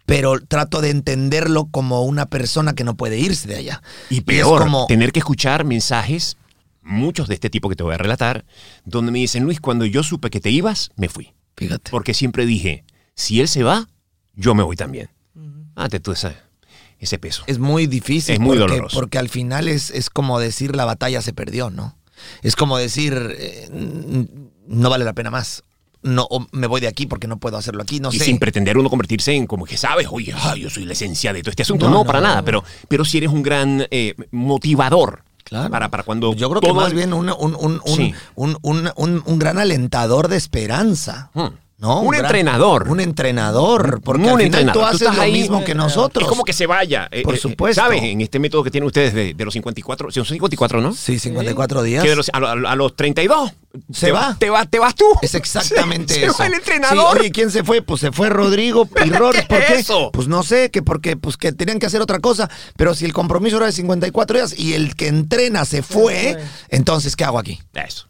[0.06, 3.82] Pero trato de entenderlo como una persona que no puede irse de allá.
[4.10, 6.36] Y es peor, como, tener que escuchar mensajes,
[6.82, 8.44] muchos de este tipo que te voy a relatar,
[8.84, 11.32] donde me dicen, Luis, cuando yo supe que te ibas, me fui.
[11.56, 11.90] fíjate.
[11.90, 13.88] Porque siempre dije, si él se va,
[14.34, 15.08] yo me voy también.
[15.74, 16.34] Ante tú esa-
[17.04, 17.44] ese peso.
[17.46, 18.34] Es muy difícil.
[18.34, 18.96] Es muy porque, doloroso.
[18.98, 21.96] Porque al final es, es como decir la batalla se perdió, ¿no?
[22.42, 23.68] Es como decir eh,
[24.66, 25.62] no vale la pena más.
[26.02, 27.98] No, o me voy de aquí porque no puedo hacerlo aquí.
[27.98, 28.26] No y sé.
[28.26, 31.50] sin pretender uno convertirse en como que sabes, oye, yo soy la esencia de todo
[31.50, 31.86] este asunto.
[31.86, 35.70] No, No, no, para no, nada, pero, pero si eres un gran eh, motivador Claro.
[35.70, 36.34] para, para cuando.
[36.34, 38.14] Yo creo que más bien un, un, un, un, Sí.
[38.34, 41.30] un, un- un- un gran alentador de esperanza.
[41.34, 41.48] Hmm.
[41.84, 42.00] ¿No?
[42.00, 42.88] Un gran- entrenador.
[42.88, 44.00] Un entrenador.
[44.02, 44.72] Porque un al final entrenador.
[44.72, 46.22] tú haces lo ahí, mismo que nosotros.
[46.24, 47.08] Es como que se vaya.
[47.10, 47.82] eh, Por eh, supuesto.
[47.82, 48.02] ¿Sabes?
[48.02, 50.94] En este método que tienen ustedes de, de los 54, son 54, ¿no?
[50.94, 52.02] Sí, 54 días.
[52.02, 53.52] Que de los- a, lo- a lo- a los 32
[53.92, 54.36] Se te va.
[54.38, 55.04] Te, va, te vas tú.
[55.20, 56.32] Es exactamente Se- eso.
[56.34, 57.18] Se va el Sí, entrenador.
[57.18, 57.82] oye, ¿quién se fue?
[57.82, 59.44] Pues se fue Rodrigo Pirrones.
[59.46, 59.72] ¿Por ¿Qué qué?
[59.74, 60.10] es eso?
[60.12, 62.48] Pues no sé, que porque pues que tenían que hacer otra cosa.
[62.76, 66.44] Pero si el compromiso era de 54 días y el que entrena se fue, fue.
[66.70, 67.60] entonces, ¿qué hago aquí?
[67.74, 68.06] Eso.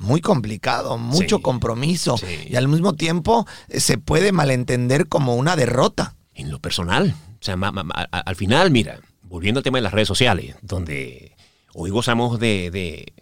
[0.00, 1.42] Muy complicado, mucho Sí.
[1.42, 2.16] compromiso.
[2.18, 2.26] Sí.
[2.48, 6.14] Y al mismo tiempo eh, se puede malentender como una derrota.
[6.34, 7.14] En lo personal.
[7.40, 10.08] O sea, ma- ma- ma- a- al final, mira, volviendo al tema de las redes
[10.08, 11.36] sociales, donde
[11.74, 13.12] hoy gozamos de, de,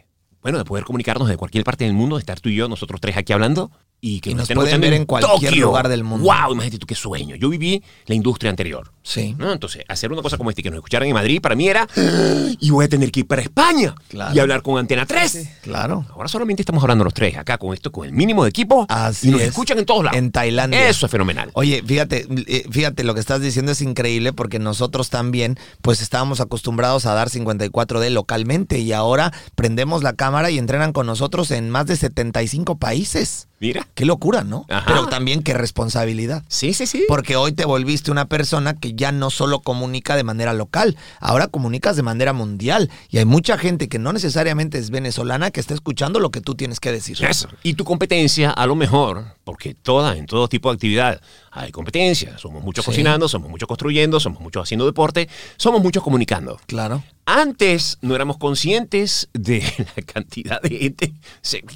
[0.43, 3.01] bueno, de poder comunicarnos de cualquier parte del mundo, de estar tú y yo, nosotros
[3.01, 5.67] tres aquí hablando, y que Y nos pueden ver en cualquier Tokio.
[5.67, 6.25] lugar del mundo.
[6.25, 6.53] ¡Wow!
[6.53, 7.35] Imagínate tú qué sueño.
[7.37, 8.93] Yo viví la industria anterior.
[9.03, 9.35] Sí.
[9.39, 9.53] ¿no?
[9.53, 11.89] Entonces, hacer una cosa como esta y que nos escucharan en Madrid, para mí era,
[12.61, 14.35] y voy a tener que ir para España Claro.
[14.35, 15.49] y hablar con Antena 3.
[15.63, 16.05] Claro.
[16.11, 19.29] Ahora solamente estamos hablando los tres, acá con esto, con el mínimo de equipo, Así
[19.29, 19.49] y nos es.
[19.49, 20.17] escuchan en todos lados.
[20.19, 20.89] En Tailandia.
[20.89, 21.51] Eso es fenomenal.
[21.55, 26.41] Oye, fíjate, eh, fíjate, lo que estás diciendo es increíble porque nosotros también, pues estábamos
[26.41, 31.71] acostumbrados a dar 54D localmente y ahora prendemos la cámara y entrenan con nosotros en
[31.71, 33.49] más de 75 países.
[33.61, 33.88] Mira.
[33.95, 34.67] Qué locura, ¿no?
[34.69, 34.85] Ajá.
[34.87, 36.43] Pero también qué responsabilidad.
[36.49, 37.05] Sí, sí, sí.
[37.09, 41.49] Porque hoy te volviste una persona que ya no solo comunica de manera local, ahora
[41.49, 42.91] comunicas de manera mundial.
[43.11, 46.55] Y hay mucha gente que no necesariamente es venezolana que está escuchando lo que tú
[46.55, 47.19] tienes que decir.
[47.25, 47.49] Eso.
[47.63, 52.37] Y tu competencia, a lo mejor, porque toda, en todo tipo de actividad hay competencia.
[52.37, 52.91] Somos muchos Sí.
[52.91, 56.61] cocinando, somos muchos construyendo, somos muchos haciendo deporte, somos muchos comunicando.
[56.67, 57.03] Claro.
[57.25, 59.61] Antes no éramos conscientes de
[59.97, 61.15] la cantidad de gente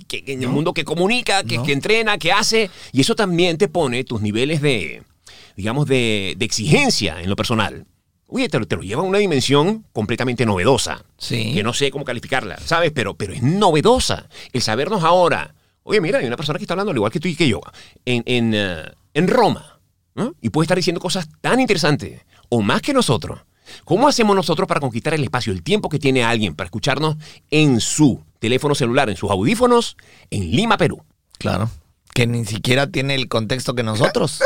[0.06, 1.62] que, que en el mundo que comunica, que, No.
[1.62, 5.02] que entrena, que hace, y eso también te pone tus niveles de,
[5.56, 7.87] digamos, de, de exigencia en lo personal.
[8.26, 11.06] Oye, te, lo- te lo lleva a una dimensión completamente novedosa.
[11.16, 11.54] Sí.
[11.54, 12.92] Que no sé cómo calificarla, ¿sabes?
[12.94, 14.28] Pero, pero es novedosa.
[14.52, 15.54] El sabernos ahora.
[15.85, 17.61] Oye, mira, hay una persona que está hablando al igual que tú y que yo,
[18.05, 19.81] en, en, eh, en Roma.
[20.14, 20.35] ¿no?
[20.40, 23.40] Y puede estar diciendo cosas tan interesantes, o más que nosotros.
[23.85, 27.16] ¿Cómo hacemos nosotros para conquistar el espacio, el tiempo que tiene alguien para escucharnos
[27.51, 29.97] en su teléfono celular, en sus audífonos,
[30.31, 31.03] en Lima, Perú?
[31.38, 31.71] Claro.
[32.12, 34.40] Que ni siquiera tiene el contexto que nosotros.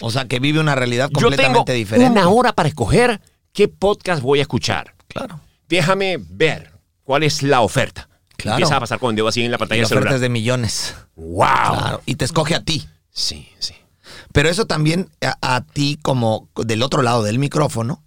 [0.00, 2.10] O sea, que vive una realidad Yo tengo completamente diferente.
[2.10, 3.20] una hora para escoger
[3.52, 4.94] qué podcast voy a escuchar.
[5.08, 5.38] Claro.
[5.68, 6.72] Déjame ver
[7.04, 8.08] cuál es la oferta.
[8.36, 8.56] Claro.
[8.58, 10.18] Empieza a pasar con dedo así en la Y pantalla la del celular.
[10.18, 10.94] de millones.
[11.16, 11.36] ¡Wow!
[11.46, 12.02] Claro.
[12.06, 12.88] Y te escoge a ti.
[13.12, 13.74] Sí, sí.
[14.32, 18.02] Pero eso también a, a ti, como del otro lado del micrófono,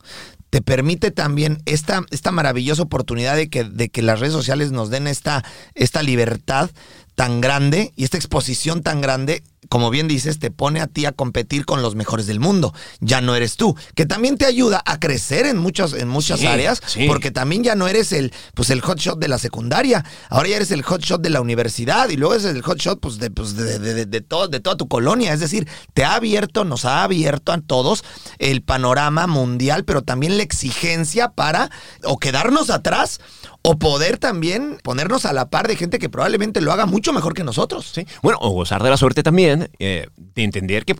[0.50, 4.90] te permite también esta, esta maravillosa oportunidad de que, de que las redes sociales nos
[4.90, 6.70] den esta, esta libertad
[7.16, 11.12] tan grande y esta exposición tan grande, como bien dices, te pone a ti a
[11.12, 12.74] competir con los mejores del mundo.
[13.00, 16.48] Ya no eres tú, que también te ayuda a crecer en muchas, en muchas Sí,
[16.48, 17.06] áreas, sí.
[17.08, 20.72] porque también ya no eres el, pues el hotshot de la secundaria, ahora ya eres
[20.72, 23.94] el hotshot de la universidad y luego es el hotshot pues, de, pues, de, de-
[23.94, 25.34] de- de todo- de toda tu colonia.
[25.34, 28.04] Es decir, te ha abierto, nos ha abierto a todos
[28.40, 31.70] el panorama mundial, pero también la exigencia para
[32.04, 33.20] o quedarnos atrás
[33.62, 37.34] o poder también ponernos a la par de gente que probablemente lo haga mucho mejor
[37.34, 37.92] que nosotros.
[37.96, 38.06] Sí.
[38.22, 40.96] Bueno, o gozar de la suerte también, eh, de entender que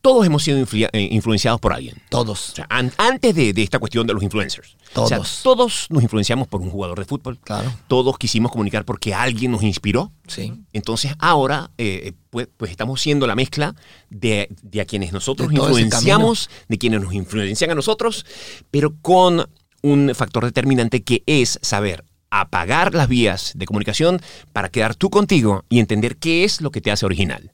[0.00, 1.96] todos hemos sido influ- eh, influenciados por alguien.
[2.10, 2.50] Todos.
[2.50, 4.76] O sea, an- antes de, de esta cuestión de los influencers.
[4.94, 5.40] O sea, Todos.
[5.42, 7.38] todos nos influenciamos por un jugador de fútbol.
[7.38, 7.72] Claro.
[7.88, 10.12] Todos quisimos comunicar porque alguien nos inspiró.
[10.28, 10.52] Sí.
[10.74, 13.74] Entonces ahora eh, pues, pues estamos siendo la mezcla
[14.10, 18.26] de, de a quienes nosotros De influenciamos, de quienes nos influencian a nosotros,
[18.70, 19.48] pero con
[19.80, 24.20] un factor determinante que es saber apagar las vías de comunicación
[24.52, 27.52] para quedar tú contigo y entender qué es lo que te hace original.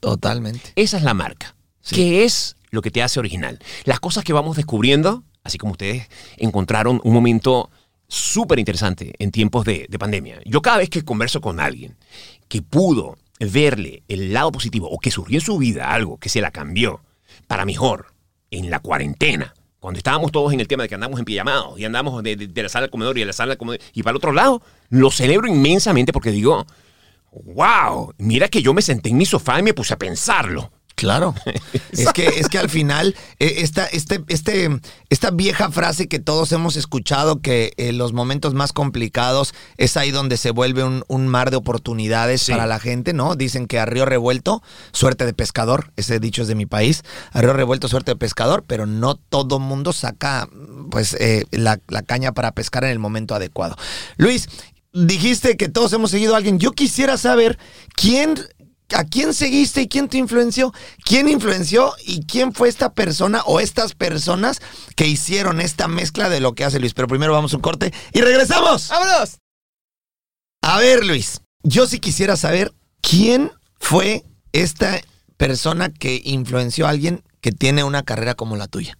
[0.00, 0.72] Totalmente.
[0.76, 1.54] Esa es la marca.
[1.82, 1.94] Sí.
[1.96, 3.58] ¿Qué es lo que te hace original?
[3.84, 7.70] Las cosas que vamos descubriendo, así como ustedes encontraron un momento
[8.08, 10.40] súper interesante en tiempos de, de pandemia.
[10.44, 11.96] Yo cada vez que converso con alguien
[12.48, 16.40] que pudo verle el lado positivo o que surgió en su vida algo que se
[16.40, 17.00] la cambió
[17.46, 18.06] para mejor
[18.50, 21.84] en la cuarentena, cuando estábamos todos en el tema de que andamos en pijamados y
[21.84, 24.02] andamos de, de- de la sala al comedor y de la sala al comedor y
[24.02, 24.60] para el otro lado,
[24.90, 26.66] lo celebro inmensamente porque digo,
[27.32, 30.70] wow, mira que yo me senté en mi sofá y me puse a pensarlo.
[30.96, 31.34] Claro.
[31.92, 34.68] es, que, es que al final, eh, esta, este, este,
[35.08, 40.10] esta vieja frase que todos hemos escuchado, que en los momentos más complicados es ahí
[40.10, 42.52] donde se vuelve un, un mar de oportunidades Sí.
[42.52, 43.34] para la gente, ¿no?
[43.34, 44.62] Dicen que a río revuelto,
[44.92, 48.64] suerte de pescador, ese dicho es de mi país, a río revuelto, suerte de pescador,
[48.66, 50.50] pero no todo mundo saca
[50.90, 53.74] pues eh, la, la caña para pescar en el momento adecuado.
[54.18, 54.48] Luis,
[54.92, 56.58] dijiste que todos hemos seguido a alguien.
[56.58, 57.58] Yo quisiera saber
[57.94, 58.36] quién
[58.96, 60.72] ¿A quién seguiste y quién te influenció?
[61.04, 64.60] ¿Quién influenció y quién fue esta persona o estas personas
[64.96, 66.94] que hicieron esta mezcla de lo que hace Luis?
[66.94, 68.88] Pero primero vamos a un corte y regresamos.
[68.88, 69.38] ¡Vámonos!
[70.62, 75.00] A ver, Luis, yo sí quisiera saber quién fue esta
[75.36, 78.98] persona que influenció a alguien que tiene una carrera como la tuya.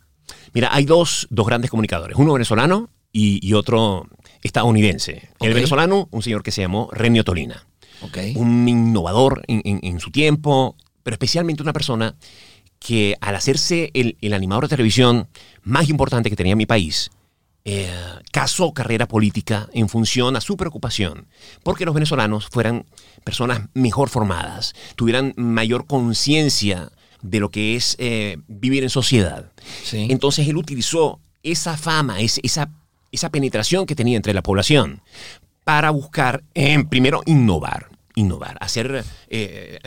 [0.52, 4.06] Mira, hay dos, dos grandes comunicadores, uno venezolano y, y otro
[4.42, 5.28] estadounidense.
[5.40, 7.66] El venezolano, un señor que se llamó Renio Tolina,
[8.36, 12.14] un innovador en, en- en su tiempo, pero especialmente una persona
[12.78, 15.28] que al hacerse el, el animador de televisión
[15.62, 17.10] más importante que tenía mi país,
[17.66, 17.92] eh,
[18.32, 21.26] casó carrera política en función a su preocupación,
[21.62, 22.86] porque los venezolanos fueran
[23.22, 29.52] personas mejor formadas, tuvieran mayor conciencia de lo que es eh, vivir en sociedad.
[29.84, 30.06] Sí.
[30.08, 32.70] Entonces él utilizó esa fama, es- esa,
[33.12, 35.02] esa penetración que tenía entre la población
[35.64, 39.78] para buscar, eh, primero, innovar, innovar, hacer eh,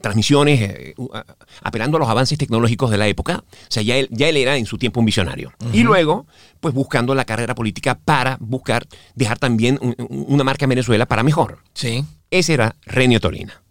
[0.00, 0.94] transmisiones eh,
[1.62, 3.44] apelando a los avances tecnológicos de la época.
[3.46, 5.52] O sea, ya él, ya él era en su tiempo un visionario.
[5.72, 6.26] Y luego,
[6.60, 11.06] pues buscando la carrera política para buscar dejar también un- un- una marca en Venezuela
[11.06, 11.60] para mejor.
[11.74, 12.04] Sí.
[12.30, 13.62] Ese era Renio Tolina.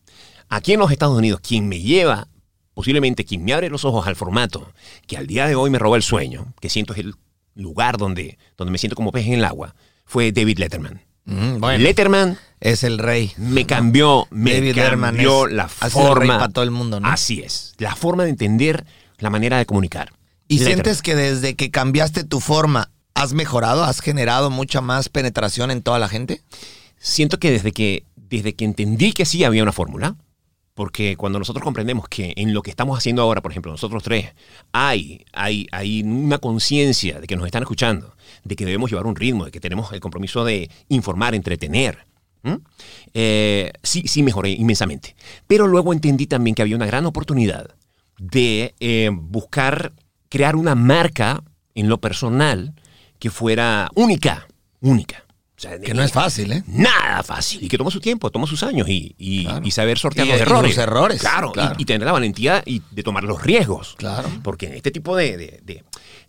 [0.49, 2.27] Aquí en los Estados Unidos, quien me lleva,
[2.73, 4.71] posiblemente quien me abre los ojos al formato,
[5.07, 7.13] que al día de hoy me roba el sueño, que siento es el
[7.55, 11.01] lugar donde, donde me siento como pez en el agua, fue David Letterman.
[11.25, 13.31] Mm, bueno, Letterman es el rey.
[13.37, 16.37] me cambió, me David cambió es- la forma.
[16.39, 17.07] para todo el mundo, ¿no?
[17.07, 18.85] Así es, la forma de entender
[19.19, 20.11] la manera de comunicar.
[20.47, 20.73] ¿Y Letterman.
[20.83, 25.81] sientes que desde que cambiaste tu forma has mejorado, has generado mucha más penetración en
[25.81, 26.41] toda la gente?
[26.97, 30.15] siento que desde que desde que entendí que sí había una fórmula,
[30.73, 34.33] porque cuando nosotros comprendemos que en lo que estamos haciendo ahora, por ejemplo, nosotros tres,
[34.71, 39.15] hay, hay, hay una conciencia de que nos están escuchando, de que debemos llevar un
[39.15, 42.05] ritmo, de que tenemos el compromiso de informar, entretener.
[43.13, 45.15] Eh, sí, sí mejoré inmensamente.
[45.47, 47.75] Pero luego entendí también que había una gran oportunidad
[48.17, 49.93] de eh, buscar
[50.29, 51.43] crear una marca
[51.75, 52.73] en lo personal
[53.19, 54.47] que fuera única,
[54.81, 55.23] única.
[55.63, 56.63] Sea, Que no es fácil, ¿eh?
[56.67, 57.63] Nada fácil.
[57.63, 59.65] Y que toma su tiempo, toma sus años y, y- Claro.
[59.65, 60.75] y saber sortear Y- los errores.
[60.75, 61.75] los errores, Claro, y- claro.
[61.77, 63.95] Y, tener la valentía y de tomar los riesgos.
[63.97, 64.29] Claro.
[64.43, 65.83] Porque en este tipo de, de- de-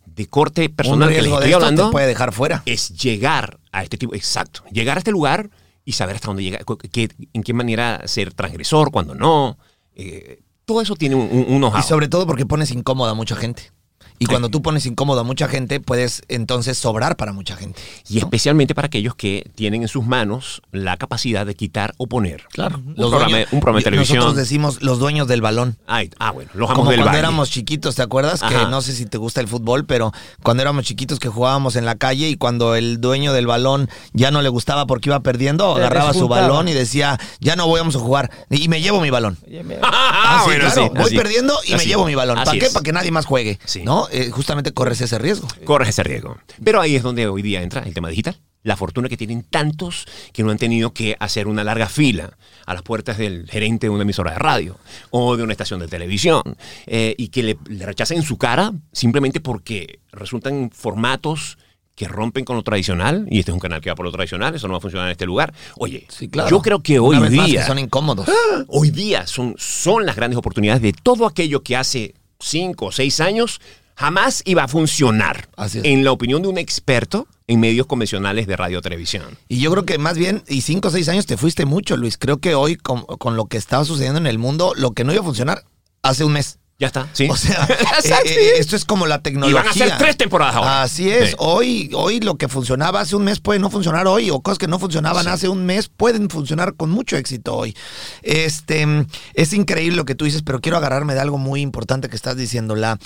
[0.07, 2.63] de corte personal que les de estoy esto hablando te puede dejar fuera.
[2.67, 5.51] es llegar a este tipo, exacto, llegar a este lugar
[5.85, 9.59] y saber hasta dónde llegar, cu- qué- en qué manera ser transgresor, cuando no.
[9.97, 11.73] Eh, todo eso tiene un, un, un.
[11.79, 13.71] Y sobre todo porque pones incómoda a mucha gente.
[14.19, 17.81] Y cuando tú pones incómodo a mucha gente, puedes entonces sobrar para mucha gente.
[18.09, 22.45] Y especialmente para aquellos que tienen en sus manos la capacidad de quitar o poner.
[22.51, 22.79] Claro.
[22.79, 24.19] Un programa, un programa de televisión.
[24.19, 25.77] Nosotros decimos los dueños del balón.
[25.87, 28.43] Ay, ah, bueno, los amos Como del cuando éramos chiquitos, ¿te acuerdas?
[28.43, 30.13] Que no sé si te gusta el fútbol, pero
[30.43, 34.31] cuando éramos chiquitos que jugábamos en la calle y cuando el dueño del balón ya
[34.31, 37.97] no le gustaba porque iba perdiendo, Te agarraba su balón y decía, ya no vamos
[37.97, 39.39] a jugar y me llevo mi balón.
[39.47, 39.79] Me-
[40.27, 41.17] Ah, sí, bueno, claro, sí, voy así.
[41.17, 42.37] perdiendo y me llevo mi balón.
[42.37, 42.67] ¿Para qué?
[42.67, 42.73] es.
[42.73, 43.59] Para que nadie más juegue.
[43.65, 43.83] Sí.
[43.83, 43.94] ¿No?
[44.11, 45.49] Eh, justamente corres ese riesgo.
[45.65, 46.37] Corres ese riesgo.
[46.63, 48.39] Pero ahí es donde hoy día entra el tema digital.
[48.63, 52.73] La fortuna que tienen tantos que no han tenido que hacer una larga fila a
[52.73, 54.79] las puertas del gerente de una emisora de radio
[55.11, 56.43] o de una estación de televisión
[56.87, 61.59] eh, y que le, le rechacen su cara simplemente porque resultan formatos
[61.95, 64.55] que rompen con lo tradicional y este es un canal que va por lo tradicional,
[64.55, 65.53] eso no va a funcionar en este lugar.
[65.77, 66.51] Oye, Sí, claro.
[66.51, 68.29] yo creo que hoy Una vez más, día que son incómodos.
[68.69, 73.21] hoy día son, son las grandes oportunidades de todo aquello que hace cinco o seis
[73.21, 73.61] años,
[73.97, 75.49] jamás iba a funcionar.
[75.57, 75.85] Así es.
[75.85, 79.39] En la opinión de un experto en medios convencionales de radio televisión.
[79.49, 82.17] Y yo creo que más bien, y cinco o seis años te fuiste mucho, Luis.
[82.17, 85.13] Creo que hoy, con, con lo que estaba sucediendo en el mundo, lo que no
[85.13, 85.65] iba a funcionar
[86.03, 86.59] hace un mes.
[86.85, 87.29] Ya está, ¿sí?
[87.31, 87.65] O sea,
[87.99, 88.29] Exacto.
[88.29, 89.61] eh, eh, esto es como la y tecnología.
[89.63, 90.83] van a ser tres temporadas ahora.
[90.83, 91.31] Así es.
[91.31, 91.37] Sí.
[91.39, 94.69] Hoy, hoy lo que funcionaba hace un mes puede no funcionar hoy, o cosas que
[94.69, 97.75] no funcionaban hace un mes pueden funcionar con mucho éxito hoy.
[98.23, 98.87] Este
[99.35, 102.37] es increíble lo que tú dices, pero quiero agarrarme de algo muy importante que estás
[102.37, 102.77] diciendo.
[102.77, 102.99] La,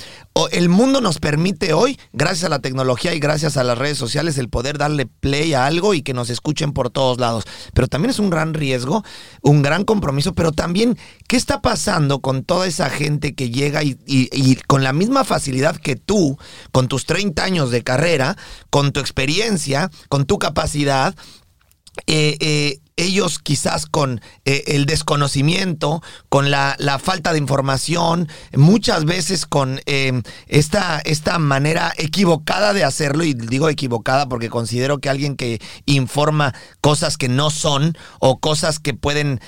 [0.51, 4.39] el mundo nos permite hoy, gracias a la tecnología y gracias a las redes sociales,
[4.39, 7.45] el poder darle play a algo y que nos escuchen por todos lados.
[7.75, 9.05] Pero también es un gran riesgo,
[9.43, 13.68] un gran compromiso, pero también, ¿qué está pasando con toda esa gente que llega
[14.07, 16.39] y, con la misma facilidad que tú,
[16.73, 18.37] con tus 30 años de carrera,
[18.71, 21.15] con tu experiencia, con tu capacidad,
[22.07, 29.47] eh, eh, ellos quizás con eh, el desconocimiento, con la, falta de información, muchas veces
[29.47, 35.61] con esta, esta manera equivocada de hacerlo, y digo equivocada porque considero que alguien que
[35.87, 39.41] informa cosas que no son o cosas que pueden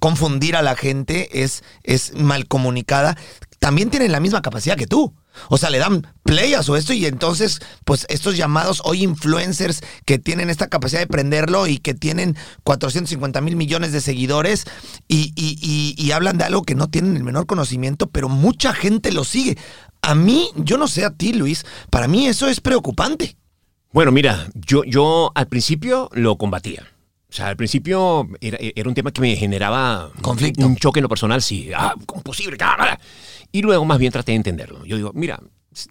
[0.00, 3.16] confundir a la gente es, es mal comunicada,
[3.60, 5.14] también tienen la misma capacidad que tú.
[5.48, 9.82] O sea, le dan play a su esto y entonces, pues estos llamados hoy influencers
[10.06, 14.64] que tienen esta capacidad de prenderlo y que tienen 450 mil millones de seguidores
[15.08, 18.72] y, y- y- y hablan de algo que no tienen el menor conocimiento, pero mucha
[18.74, 19.56] gente lo sigue.
[20.02, 23.36] A mí, yo no sé a ti, Luis, para mí eso es preocupante.
[23.92, 26.86] Bueno, mira, yo, yo al principio lo combatía.
[27.28, 30.66] O sea, al principio era, era un tema que me generaba Conflicto.
[30.66, 31.70] un choque en lo personal, sí.
[31.76, 32.56] Ah, ¿cómo posible?
[32.60, 32.98] Ah.
[33.52, 34.84] Y luego más bien traté de entenderlo.
[34.84, 35.40] Yo digo, mira,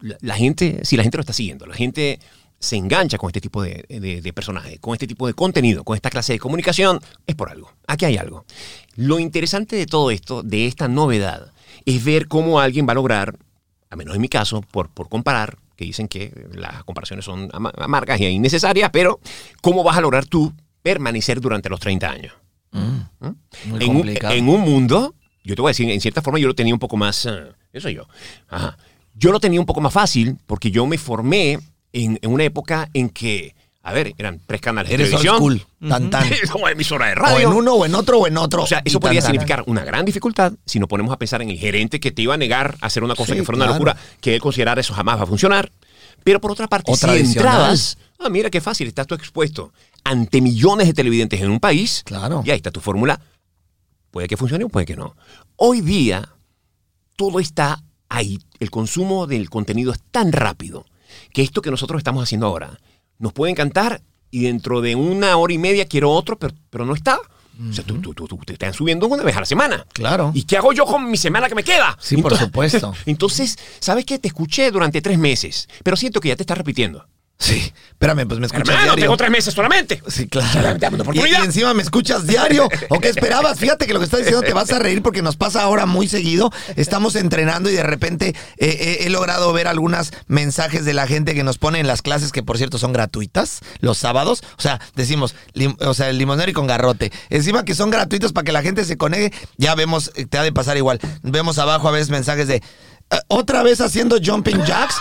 [0.02, 2.19] la, la gente, si la gente lo está siguiendo, la gente
[2.62, 5.95] se engancha con este tipo de, de, de personajes, con este tipo de contenido, con
[5.95, 7.72] esta clase de comunicación, es por algo.
[7.88, 8.45] Aquí hay algo.
[8.95, 11.54] Lo interesante de todo esto, de esta novedad,
[11.86, 13.38] es ver cómo alguien va a lograr,
[13.89, 17.72] a menos en mi caso, por, por comparar, que dicen que las comparaciones son ama-
[17.78, 19.22] amargas y innecesarias, pero
[19.62, 22.34] ¿cómo vas a lograr tú permanecer durante los 30 años?
[23.65, 24.34] Muy en, un, complicado.
[24.34, 26.80] en un mundo, yo te voy a decir, en cierta forma yo lo tenía un
[26.80, 28.08] poco más, eh, eso yo,
[28.49, 28.78] Ajá.
[29.15, 31.60] yo lo tenía un poco más fácil porque yo me formé
[31.93, 35.65] en, en una época en que, a ver, eran tres canales de Eres televisión, school,
[35.88, 36.30] tan tan.
[36.52, 37.47] como emisora de O radio.
[37.52, 38.63] en uno, o en otro, o en otro.
[38.63, 41.58] O sea, eso podría significar una gran dificultad si nos ponemos a pensar en el
[41.58, 43.95] gerente que te iba a negar a hacer una cosa Sí, que fuera una locura,
[44.21, 45.71] que él considerara eso jamás va a funcionar.
[46.23, 49.71] Pero por otra parte, O si entrabas, ah, mira qué fácil, estás tú expuesto
[50.04, 52.43] ante millones de televidentes en un país, Claro.
[52.45, 53.19] y ahí está tu fórmula.
[54.12, 55.15] Puede que funcione o puede que no.
[55.56, 56.30] Hoy día,
[57.15, 58.39] todo está ahí.
[58.60, 60.86] El consumo del contenido es tan rápido
[61.34, 62.80] que esto que nosotros estamos haciendo ahora
[63.17, 66.93] nos puede encantar y dentro de una hora y media quiero otro, pero, pero no
[66.93, 67.19] está.
[67.69, 69.86] O sea, tú, tú- tú- tú- te están subiendo una vez a la semana.
[69.91, 70.32] Claro.
[70.34, 71.98] ¿Y qué hago yo con mi semana que me queda?
[72.00, 72.93] Sí, por supuesto.
[73.06, 74.17] Entonces, ¿sabes qué?
[74.17, 77.06] Te escuché durante tres meses, pero siento que ya te estás repitiendo.
[77.41, 79.04] Sí, espérame, pues me escuchas Hermano, diario.
[79.06, 80.04] tengo tres meses solamente.
[80.08, 80.78] Sí, claro.
[80.78, 81.45] Dame una Y, oportunidad.
[81.45, 82.67] encima me escuchas diario.
[82.89, 83.58] ¿O qué esperabas?
[83.58, 86.10] Fíjate que lo que estás diciendo te vas a reír porque nos pasa ahora muy
[86.10, 86.52] seguido.
[86.75, 91.34] Estamos entrenando y de repente eh, eh, he logrado ver algunos mensajes de la gente
[91.34, 94.43] que nos pone en las clases, que por cierto son gratuitas, los sábados.
[94.58, 97.10] O sea, decimos, lim- o sea, el limonero y con garrote.
[97.30, 100.43] Encima que son gratuitos para que la gente se conecte, ya vemos, eh, te ha
[100.43, 100.99] de pasar igual.
[101.23, 102.62] Vemos abajo a veces mensajes de.
[103.12, 104.95] "Eh, Otra vez haciendo jumping jacks.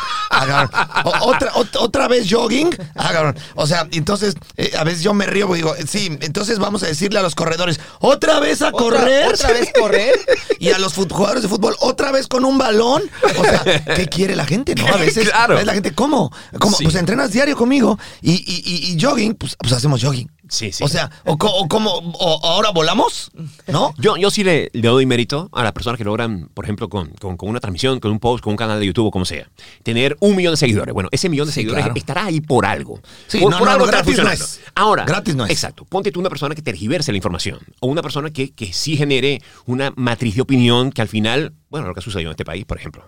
[1.04, 3.36] O- otra, ot- otra vez jogging, Agarrón.
[3.54, 6.86] O sea, entonces eh, a veces yo me río porque digo, sí, entonces vamos a
[6.86, 9.26] decirle a los corredores, otra vez a ¿Otra- correr.
[9.28, 10.14] ¿Otra vez correr?
[10.60, 13.02] Y a los jugadores de fútbol, otra vez con un balón.
[13.38, 13.62] O sea,
[13.94, 14.74] ¿qué quiere la gente?
[14.74, 15.62] No, a veces Claro.
[15.62, 16.32] la gente, ¿cómo?
[16.58, 16.76] ¿Cómo?
[16.76, 16.84] Sí.
[16.84, 20.28] Pues entrenas diario conmigo y, y- y- y jogging, pues, pues hacemos jogging.
[20.48, 20.82] Sí, sí.
[20.84, 23.30] O sea, o, o como, o ahora volamos,
[23.66, 23.92] ¿no?
[23.98, 27.08] Yo, yo sí le, le doy mérito a las personas que logran, por ejemplo, con,
[27.10, 29.48] con- con una transmisión, con un post, con un canal de YouTube o como sea,
[29.82, 30.94] tener un millón de seguidores.
[30.94, 31.98] Bueno, ese millón de Sí, seguidores claro.
[31.98, 33.00] estará ahí por algo.
[33.26, 34.60] Sí, por, no, por no, algo no, gratis no es.
[34.74, 35.50] Ahora, Gratis no es.
[35.50, 35.84] Exacto.
[35.84, 39.42] Ponte tú una persona que tergiverse la información o una persona que, que sí genere
[39.66, 42.78] una matriz de opinión que al final, bueno, lo que sucedió en este país, por
[42.78, 43.04] ejemplo.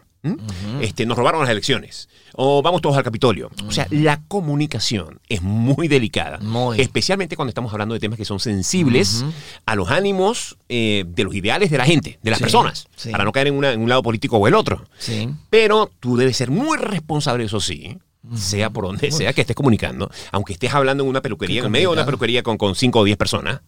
[0.81, 3.51] Este, nos robaron las elecciones o vamos todos al Capitolio.
[3.67, 6.39] O sea, la comunicación es muy delicada.
[6.39, 6.81] Muy.
[6.81, 9.25] Especialmente cuando estamos hablando de temas que son sensibles
[9.67, 13.11] a los ánimos eh, de los ideales de la gente, de las Sí, personas, sí.
[13.11, 14.85] para no caer en, una- en un lado político o el otro.
[14.99, 15.29] Sí.
[15.51, 17.99] Pero tú debes ser muy responsable, eso sí,
[18.37, 21.89] sea por donde sea que estés comunicando, aunque estés hablando en una peluquería, en medio
[21.89, 23.61] de una peluquería con, con 5 o 10 personas,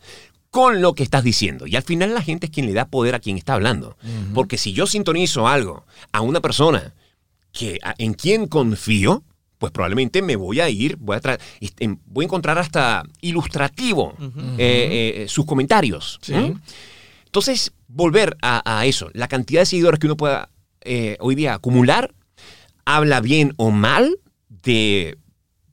[0.53, 1.67] con lo que estás diciendo.
[1.67, 3.97] Y al final la gente es quien le da poder a quien está hablando.
[4.35, 6.93] Porque si yo sintonizo algo a una persona
[7.53, 9.25] que, a- en quien confío,
[9.57, 14.15] pues probablemente me voy a ir, voy a, este, voy a encontrar hasta ilustrativo
[14.59, 16.19] eh, eh, sus comentarios.
[16.21, 16.35] Sí.
[17.25, 20.51] Entonces, volver a, a eso, la cantidad de seguidores que uno pueda
[20.83, 22.13] eh, hoy día acumular
[22.85, 24.17] habla bien o mal
[24.49, 25.17] de,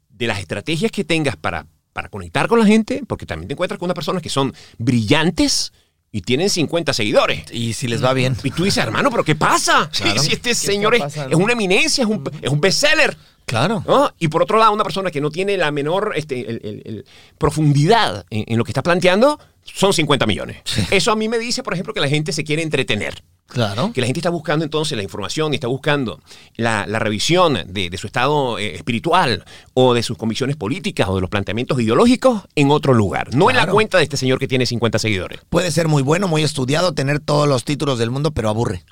[0.10, 1.66] de las estrategias que tengas para,
[2.00, 5.74] para conectar con la gente, porque también te encuentras con unas personas que son brillantes
[6.14, 7.44] y tienen 50 seguidores.
[7.52, 8.38] Y si les va bien.
[8.42, 9.90] Y tú dices, hermano, ¿pero qué pasa?
[10.00, 10.22] Claro.
[10.24, 13.18] Si este señor es, es una eminencia, es un, es un bestseller.
[13.46, 13.84] Claro.
[13.86, 14.14] ¿no?
[14.18, 17.06] Y por otro lado, una persona que no tiene la menor este, el- el- el
[17.38, 20.58] profundidad en, en lo que está planteando, son 50 millones.
[20.92, 23.24] Eso a mí me dice, por ejemplo, que la gente se quiere entretener.
[23.50, 23.92] Claro.
[23.94, 26.22] Que la gente está buscando entonces la información y está buscando
[26.56, 29.44] la, la revisión de, de su estado eh, espiritual
[29.74, 33.34] o de sus convicciones políticas o de los planteamientos ideológicos en otro lugar.
[33.34, 35.40] No en la cuenta de este señor que tiene 50 seguidores.
[35.50, 38.84] Puede ser muy bueno, muy estudiado, tener todos los títulos del mundo, pero aburre.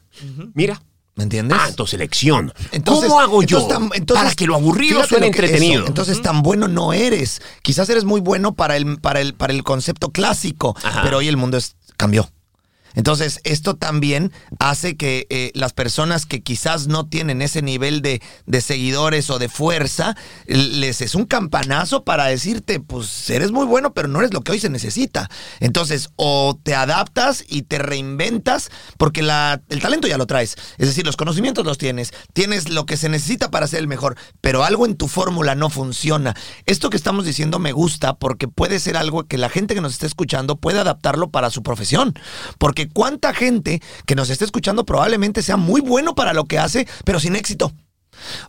[0.53, 0.81] Mira.
[1.15, 1.57] ¿Me entiendes?
[1.59, 2.53] Ah, entonces elección.
[2.71, 5.79] Entonces- ¿Cómo hago yo entonces tan- entonces, para que lo aburrido suene entretenido?
[5.81, 7.41] eso, entonces tan bueno no eres.
[7.63, 11.01] Quizás eres muy bueno para el, para el, para el concepto clásico, Ajá.
[11.01, 12.29] pero hoy el mundo es, cambió.
[12.97, 18.23] Entonces, esto también hace que eh, las personas que quizás no tienen ese nivel de,
[18.47, 20.17] de seguidores o de fuerza,
[20.47, 24.51] les es un campanazo para decirte, pues eres muy bueno, pero no eres lo que
[24.51, 25.29] hoy se necesita.
[25.59, 30.55] Entonces, o te adaptas y te reinventas, porque la, el talento ya lo traes.
[30.79, 34.17] Es decir, los conocimientos los tienes, tienes lo que se necesita para ser el mejor,
[34.41, 36.35] pero algo en tu fórmula no funciona.
[36.65, 39.93] Esto que estamos diciendo me gusta porque puede ser algo que la gente que nos
[39.93, 42.15] está escuchando puede adaptarlo para su profesión.
[42.57, 46.87] Porque cuánta gente que nos está escuchando probablemente sea muy bueno para lo que hace,
[47.05, 47.73] pero sin éxito.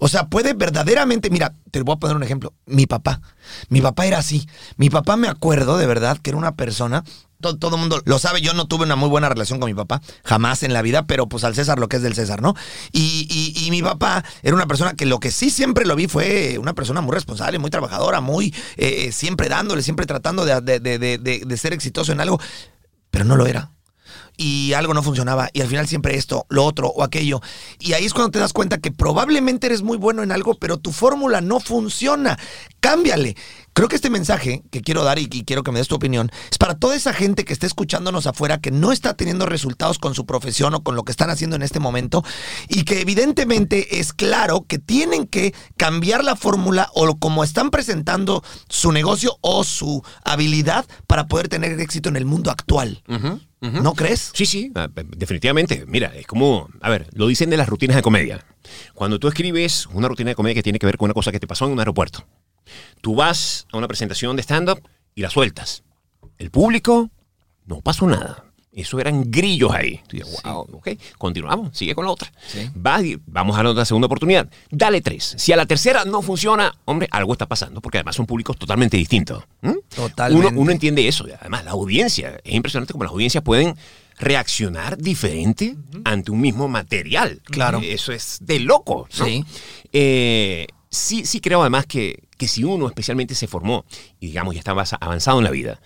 [0.00, 2.54] O sea, puede verdaderamente, mira, te voy a poner un ejemplo.
[2.64, 3.20] Mi papá,
[3.68, 4.48] mi papá era así.
[4.78, 7.04] Mi papá me acuerdo de verdad que era una persona,
[7.40, 10.00] todo, el mundo lo sabe, yo no tuve una muy buena relación con mi papá,
[10.24, 12.54] jamás en la vida, pero pues al César lo que es del César, ¿no?
[12.92, 16.08] Y, y- y mi papá era una persona que lo que sí siempre lo vi
[16.08, 20.80] fue una persona muy responsable, muy trabajadora, muy eh, siempre dándole, siempre tratando de- de-
[20.98, 22.40] de- de ser exitoso en algo,
[23.10, 23.70] pero no lo era
[24.38, 27.42] y algo no funcionaba y al final siempre esto, lo otro o aquello.
[27.80, 30.78] Y ahí es cuando te das cuenta que probablemente eres muy bueno en algo, pero
[30.78, 32.38] tu fórmula no funciona.
[32.80, 33.36] Cámbiale.
[33.78, 36.32] Creo que este mensaje que quiero dar y, y quiero que me des tu opinión
[36.50, 40.16] es para toda esa gente que está escuchándonos afuera que no está teniendo resultados con
[40.16, 42.24] su profesión o con lo que están haciendo en este momento
[42.68, 48.42] y que evidentemente es claro que tienen que cambiar la fórmula o como están presentando
[48.68, 53.04] su negocio o su habilidad para poder tener éxito en el mundo actual.
[53.60, 54.32] ¿No crees?
[54.34, 55.84] Sí, sí, ah, definitivamente.
[55.86, 58.44] Mira, es como, a ver, lo dicen de las rutinas de comedia.
[58.94, 61.40] Cuando tú escribes una rutina de comedia que tiene que ver con una cosa que
[61.40, 62.24] te pasó en un aeropuerto,
[63.00, 64.82] tú vas a una presentación de stand-up
[65.14, 65.82] y la sueltas.
[66.38, 67.10] El público
[67.66, 68.44] no pasó nada.
[68.72, 70.00] Eso eran grillos ahí.
[70.06, 72.30] Tú dices, wow, ok, continuamos, sigue con la otra.
[72.46, 72.70] Sí.
[72.74, 74.48] Vas y vamos a la otra segunda oportunidad.
[74.70, 75.34] Dale tres.
[75.36, 78.96] Si a la tercera no funciona, hombre, algo está pasando, porque además son públicos totalmente
[78.96, 79.42] distintos.
[79.62, 79.74] ¿m?
[79.88, 80.48] Totalmente.
[80.48, 81.26] Uno, uno entiende eso.
[81.40, 83.74] Además, la audiencia, es impresionante cómo las audiencias pueden
[84.18, 87.40] reaccionar diferente ante un mismo material.
[87.44, 87.80] Claro.
[87.82, 89.08] Eso es de loco.
[89.18, 89.24] ¿no?
[89.24, 89.44] Sí.
[89.92, 93.84] Eh, sí, sí creo además que, que si uno especialmente se formó
[94.20, 94.70] y digamos ya está
[95.00, 95.80] avanzado en la vida,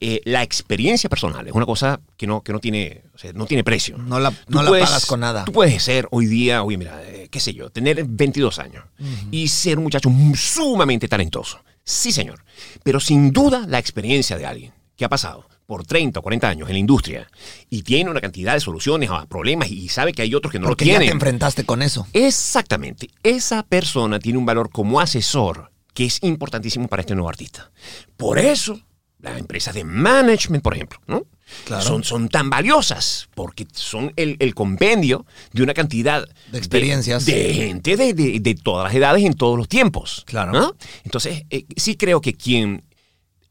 [0.00, 3.46] eh, la experiencia personal es una cosa que no, que no, tiene, o sea, no
[3.46, 3.96] tiene precio.
[3.96, 5.44] No la- no la pagas con nada.
[5.44, 8.84] Tú puedes ser hoy día, oye, mira, eh, qué sé yo, tener 22 años
[9.30, 11.58] y ser un muchacho sumamente talentoso.
[11.84, 12.44] Sí, señor.
[12.82, 16.68] Pero sin duda la experiencia de alguien que ha pasado por 30 o 40 años
[16.68, 17.26] en la industria
[17.70, 20.66] y tiene una cantidad de soluciones a problemas y sabe que hay otros que no
[20.66, 21.08] Porque lo ya tienen.
[21.08, 22.06] te enfrentaste con eso.
[22.12, 23.08] Exactamente.
[23.22, 27.70] Esa persona tiene un valor como asesor que es importantísimo para este nuevo artista.
[28.16, 28.80] Por eso,
[29.20, 31.24] las empresas de management, por ejemplo, ¿no?
[31.66, 31.82] Claro.
[31.84, 37.26] son, son tan valiosas porque son el, el compendio de una cantidad De experiencias.
[37.26, 40.24] de, gente de, de- de todas las edades en todos los tiempos.
[40.26, 40.52] Claro.
[40.52, 40.74] ¿no?
[41.04, 42.82] Entonces, eh, sí creo que quien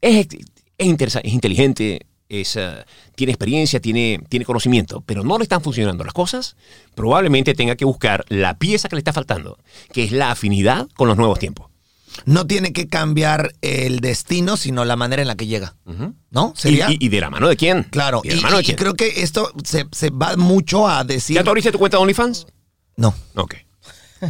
[0.00, 0.26] es,
[0.76, 2.84] es, es inteligente, es, eh,
[3.14, 6.56] tiene experiencia, tiene, tiene conocimiento, pero no le están funcionando las cosas,
[6.96, 9.56] probablemente tenga que buscar la pieza que le está faltando,
[9.92, 11.70] que es la afinidad con los nuevos tiempos.
[12.26, 15.76] No tiene que cambiar el destino, sino la manera en la que llega.
[16.30, 16.52] ¿No?
[16.56, 16.90] ¿Sería?
[16.90, 17.84] y- y de la mano de quién?
[17.84, 18.20] claro.
[18.24, 18.76] Y de Y, la mano de y quién.
[18.78, 21.36] creo que esto se, se va mucho a decir.
[21.36, 22.46] ¿Ya tú abriste tu cuenta de OnlyFans?
[22.96, 23.54] No, Ok.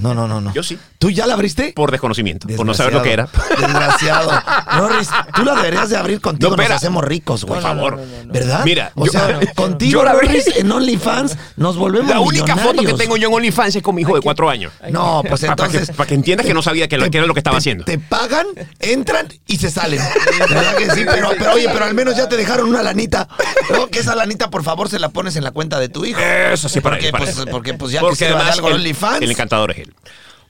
[0.01, 0.53] No, no, no, no.
[0.53, 0.79] Yo sí.
[0.99, 1.73] ¿Tú ya la abriste?
[1.75, 3.29] Por desconocimiento, por no saber lo que era.
[3.61, 4.31] Desgraciado.
[4.77, 6.57] Norris, tú la deberías de abrir contigo.
[6.57, 7.61] No, nos hacemos ricos, güey.
[7.61, 8.01] Por favor.
[8.27, 8.63] ¿Verdad?
[8.65, 10.29] Mira, o yo- sea, contigo, yo la abrí.
[10.29, 13.95] Norris, en OnlyFans nos volvemos La única foto que tengo yo en OnlyFans es con
[13.95, 14.73] mi hijo de cuatro años.
[14.91, 15.91] No, pues que- entonces.
[15.91, 17.85] pa' que entiendas que no sabía que lo- que era lo que estaba te- haciendo.
[17.85, 18.47] Te pagan,
[18.81, 20.01] entran y se salen.
[20.39, 21.05] ¿Verdad que sí?
[21.07, 23.29] Pero, pero oye, pero al menos ya te dejaron una lanita.
[23.71, 23.89] ¿no?
[23.89, 26.19] Que esa lanita, por favor, se la pones en la cuenta de tu hijo.
[26.21, 28.75] Eso sí, para porque, él, para pues, porque pues ya Porque que además algo el,
[28.75, 29.23] OnlyFans.
[29.23, 29.79] el encantador es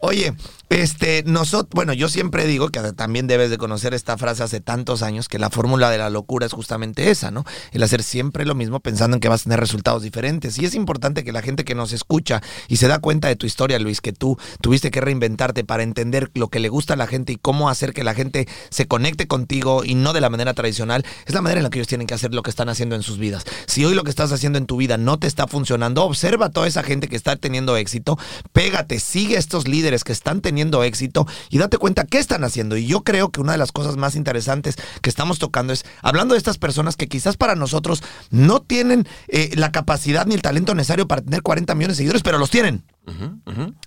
[0.01, 0.33] Oye,
[0.71, 5.03] Este, nosotros, bueno, yo siempre digo que también debes de conocer esta frase hace tantos
[5.03, 7.45] años, que la fórmula de la locura es justamente esa, ¿no?
[7.73, 10.59] El hacer siempre lo mismo pensando en que vas a tener resultados diferentes.
[10.59, 13.47] Y es importante que la gente que nos escucha y se da cuenta de tu
[13.47, 17.07] historia, Luis, que tú tuviste que reinventarte para entender lo que le gusta a la
[17.07, 20.55] gente y cómo hacer que la gente se conecte contigo y no de la manera
[20.55, 22.97] tradicional, es la manera en la que ellos tienen que hacer lo que están haciendo
[22.97, 23.45] en sus vidas.
[23.67, 26.51] Si hoy lo que estás haciendo en tu vida no te está funcionando, observa a
[26.51, 28.19] toda esa gente que está teniendo éxito,
[28.53, 32.77] pégate, sigue a estos líderes que están teniendo éxito y date cuenta qué están haciendo.
[32.77, 36.35] Y yo creo que una de las cosas más interesantes que estamos tocando es hablando
[36.35, 40.75] de estas personas que quizás para nosotros no tienen eh, la capacidad ni el talento
[40.75, 42.85] necesario para tener 40 millones de seguidores, pero los tienen.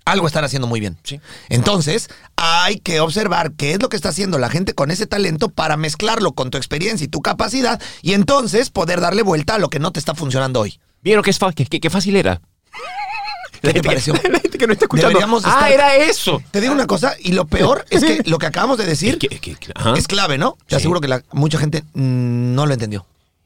[0.06, 0.98] Algo están haciendo muy bien.
[1.04, 1.20] Sí.
[1.50, 5.50] Entonces, hay que observar qué es lo que está haciendo la gente con ese talento
[5.50, 9.70] para mezclarlo con tu experiencia y tu capacidad y entonces poder darle vuelta a lo
[9.70, 10.80] que no te está funcionando hoy.
[11.02, 11.40] ¿Vieron qué, es
[11.92, 12.42] fácil era?
[13.74, 14.14] ¿Qué te pareció?
[14.32, 15.10] La gente que no está escuchando.
[15.10, 16.42] Deberíamos ah, estar- era eso.
[16.52, 19.40] Te digo una cosa, y lo peor es que lo que acabamos de decir Es
[19.40, 19.94] que, es que- ajá.
[19.98, 20.58] es clave, ¿no?
[20.68, 20.76] Te Sí.
[20.78, 23.06] aseguro que la- mucha gente mm, no lo entendió.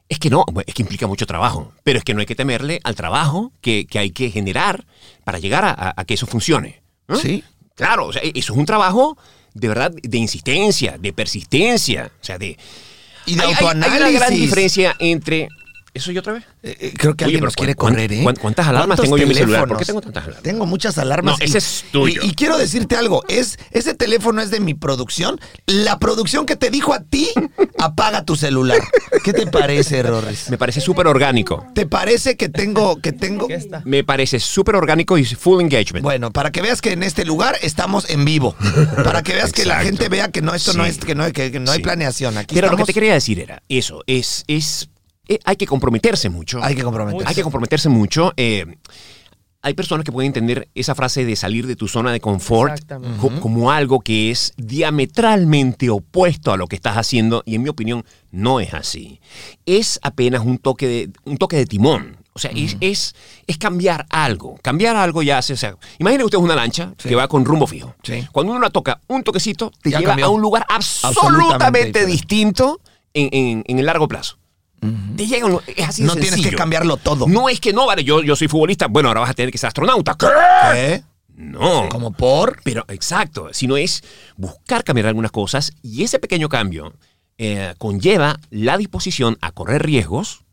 [0.10, 1.72] Es que no, es que implica mucho trabajo.
[1.84, 4.86] Pero es que no hay que temerle al trabajo que, que hay que generar
[5.24, 6.82] para llegar a, a- a que eso funcione.
[7.08, 7.16] ¿no?
[7.16, 7.44] Sí.
[7.76, 9.18] Claro, o sea, eso es un trabajo
[9.54, 12.58] de verdad de insistencia, de persistencia, o sea, de...
[13.26, 14.20] Y de Hay- hay- Hay, una autoanálisis.
[14.20, 15.48] gran diferencia entre...
[15.94, 16.44] ¿Eso yo otra vez?
[16.64, 18.24] Eh, eh, creo que Oye, alguien nos quiere ¿cuán- correr, ¿eh?
[18.24, 19.68] cuán- cuántas alarmas ¿Cuántos tengo yo en mi celular?
[19.68, 20.44] ¿Por qué tengo tantas alarmas?
[20.44, 21.38] Tengo muchas alarmas.
[21.38, 22.22] No, ese es tuyo.
[22.24, 25.40] Y, y quiero decirte algo, es ese teléfono es de mi producción.
[25.66, 27.28] La producción que te dijo a ti,
[27.78, 28.80] apaga tu celular.
[29.26, 30.50] ¿Qué te parece, Rorris?
[30.50, 31.66] Me parece súper orgánico.
[31.76, 33.82] ¿Te parece que tengo que tengo ¿Qué está?
[33.84, 36.04] Me parece súper orgánico y full engagement.
[36.04, 38.56] Bueno, para que veas que en este lugar estamos en vivo.
[39.04, 41.52] Para que veas que la gente vea que no esto no es que no, que,
[41.52, 41.84] que no hay Sí.
[41.84, 42.38] planeación.
[42.38, 44.90] Aquí Pero lo que te quería decir era eso, es, es,
[45.36, 46.64] eh, hay que comprometerse mucho.
[46.64, 47.28] hay que comprometerse.
[47.28, 48.34] Hay que comprometerse mucho.
[48.38, 48.66] eh,
[49.64, 52.82] hay personas que pueden entender esa frase de salir de tu zona de confort
[53.42, 58.04] como algo que es diametralmente opuesto a lo que estás haciendo y en mi opinión
[58.32, 59.20] no es así.
[59.68, 62.18] Es apenas un toque de, un toque de timón.
[62.34, 63.14] O sea, es, es,
[63.46, 64.58] es cambiar algo.
[64.64, 65.54] Cambiar algo ya hace...
[65.54, 67.10] O sea, imagine usted una lancha Sí.
[67.10, 67.94] que va con rumbo fijo.
[68.02, 68.26] Sí.
[68.32, 70.26] Cuando uno la toca un toquecito, te Ya lleva cambió.
[70.26, 72.80] a un lugar Absolutamente distinto
[73.14, 74.38] en, en- en el largo plazo.
[75.16, 77.28] Te es así de No tienes que cambiarlo todo.
[77.28, 79.58] No es que no, vale, yo, yo soy futbolista, bueno, ahora vas a tener que
[79.58, 80.16] ser astronauta.
[80.18, 80.28] ¿Qué?
[80.74, 81.04] ¿Qué?
[81.36, 81.88] No.
[81.90, 84.04] Como por Pero exacto, sino es
[84.38, 86.94] buscar cambiar algunas cosas y ese pequeño cambio
[87.38, 90.44] eh, conlleva la disposición a correr riesgos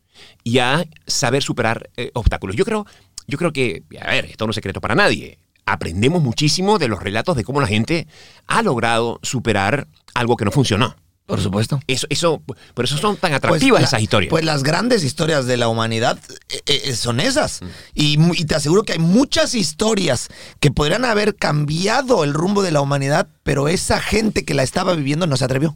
[0.43, 2.55] y a saber superar eh, obstáculos.
[2.55, 2.85] Yo creo,
[3.27, 5.39] yo creo que, a ver, esto no es secreto para nadie.
[5.65, 8.07] Aprendemos muchísimo de los relatos de cómo la gente
[8.47, 10.95] ha logrado superar algo que no funcionó.
[11.29, 11.79] Por supuesto.
[11.87, 12.41] Eso, eso,
[12.73, 14.29] por eso son tan atractivas la- esas historias.
[14.29, 16.19] Pues las grandes historias de la humanidad
[16.49, 17.21] eh, eh, son Mm.
[17.21, 17.61] esas.
[17.93, 20.27] Y, y te aseguro que hay muchas historias
[20.59, 24.93] que podrían haber cambiado el rumbo de la humanidad, pero esa gente que la estaba
[24.95, 25.75] viviendo no se atrevió.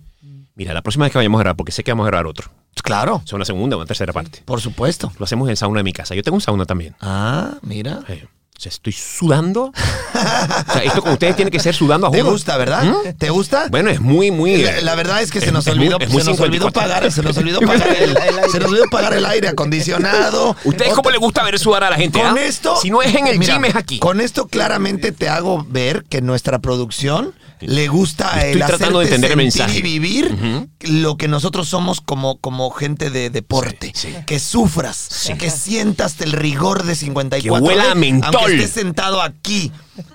[0.56, 2.51] Mira, la próxima vez que vayamos a grabar, porque sé que vamos a grabar otro,
[2.74, 5.12] Pues Claro, sea una segunda o una tercera parte, por supuesto.
[5.18, 6.14] lo hacemos en el sauna de mi casa.
[6.16, 6.95] Yo tengo un sauna también.
[7.01, 8.01] Ah, mira.
[8.08, 8.26] Eh,
[8.56, 9.66] o sea, estoy sudando.
[9.66, 12.32] o sea, esto con ustedes tiene que ser sudando a ¿Te juro.
[12.32, 12.84] gusta, verdad?
[12.84, 13.14] ¿Mm?
[13.18, 13.68] ¿Te gusta?
[13.70, 14.58] Bueno, es muy, muy.
[14.58, 16.82] La, la verdad es que se nos olvidó, muy se nos olvidó 54.
[16.82, 18.18] pagar, se nos olvidó pagar el,
[18.51, 20.56] se nos olvidó pagar el aire acondicionado.
[20.64, 22.20] ¿Ustedes cómo les gusta ver sudar a la gente?
[22.20, 22.41] Con ah?
[22.41, 22.76] esto.
[22.78, 23.99] Si no es en el Mira, gym, es aquí.
[23.99, 27.34] Con esto claramente te hago ver que nuestra producción
[27.68, 29.80] le gusta Estoy el tratando de entender el mensaje.
[29.80, 30.36] y vivir
[30.82, 33.91] lo que nosotros somos como, como gente de deporte.
[33.95, 34.24] Sí, sí.
[34.26, 37.41] Que sufras, que sientas el rigor de 54.
[37.61, 38.36] Que huela a mentol.
[38.36, 39.72] Aunque estés sentado aquí.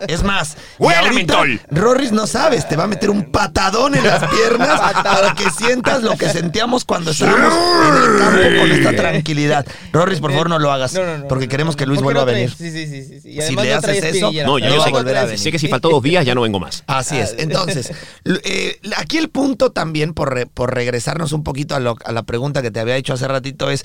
[0.08, 1.60] Es más, Huela a ahorita, mentol.
[1.70, 6.02] Rorris no sabes, te va a meter un patadón en las piernas para que sientas
[6.02, 9.66] lo que sentíamos cuando estábamos en el campo con esta tranquilidad.
[9.92, 10.94] Rorris, por favor, no lo hagas.
[10.94, 12.50] No, no, no, porque no, que Luis ¿por qué vuelva a venir.
[12.50, 13.04] Sí, sí, sí.
[13.04, 13.30] sí, sí.
[13.30, 14.32] Y Si le haces eso.
[14.44, 15.38] No, yo va sé, a volver a venir.
[15.38, 16.82] sé que si faltó dos días ya no vengo más.
[16.86, 17.34] Así es.
[17.38, 17.92] Entonces,
[18.44, 22.22] eh, aquí el punto también, por, re- por regresarnos un poquito a, lo- a la
[22.24, 23.84] pregunta que te había hecho hace ratito, es,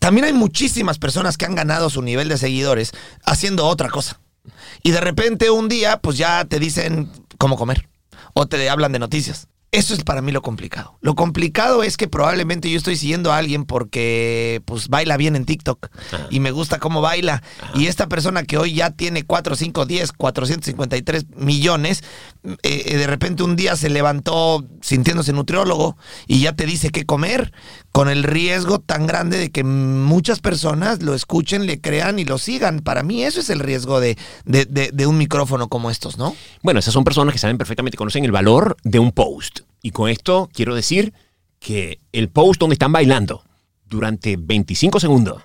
[0.00, 2.92] también hay muchísimas personas que han ganado su nivel de seguidores
[3.24, 4.20] haciendo otra cosa.
[4.82, 7.88] Y de repente un día, pues ya te dicen cómo comer.
[8.34, 9.48] O te hablan de noticias.
[9.72, 10.96] Eso es para mí lo complicado.
[11.00, 15.44] Lo complicado es que probablemente yo estoy siguiendo a alguien porque pues baila bien en
[15.44, 15.88] TikTok
[16.30, 17.42] y me gusta cómo baila.
[17.74, 22.04] Y esta persona que hoy ya tiene 4, 5, 10, 453 millones,
[22.44, 25.96] eh, eh, de repente un día se levantó sintiéndose nutriólogo
[26.26, 27.52] y ya te dice qué comer,
[27.96, 32.36] con el riesgo tan grande de que muchas personas lo escuchen, le crean y lo
[32.38, 32.80] sigan.
[32.80, 36.36] Para mí eso es el riesgo de, de- de- de un micrófono como estos, ¿no?
[36.62, 39.60] Bueno, esas son personas que saben perfectamente, conocen el valor de un post.
[39.82, 41.14] Y con esto quiero decir
[41.58, 43.42] que el post donde están bailando
[43.88, 45.42] durante 25 segundos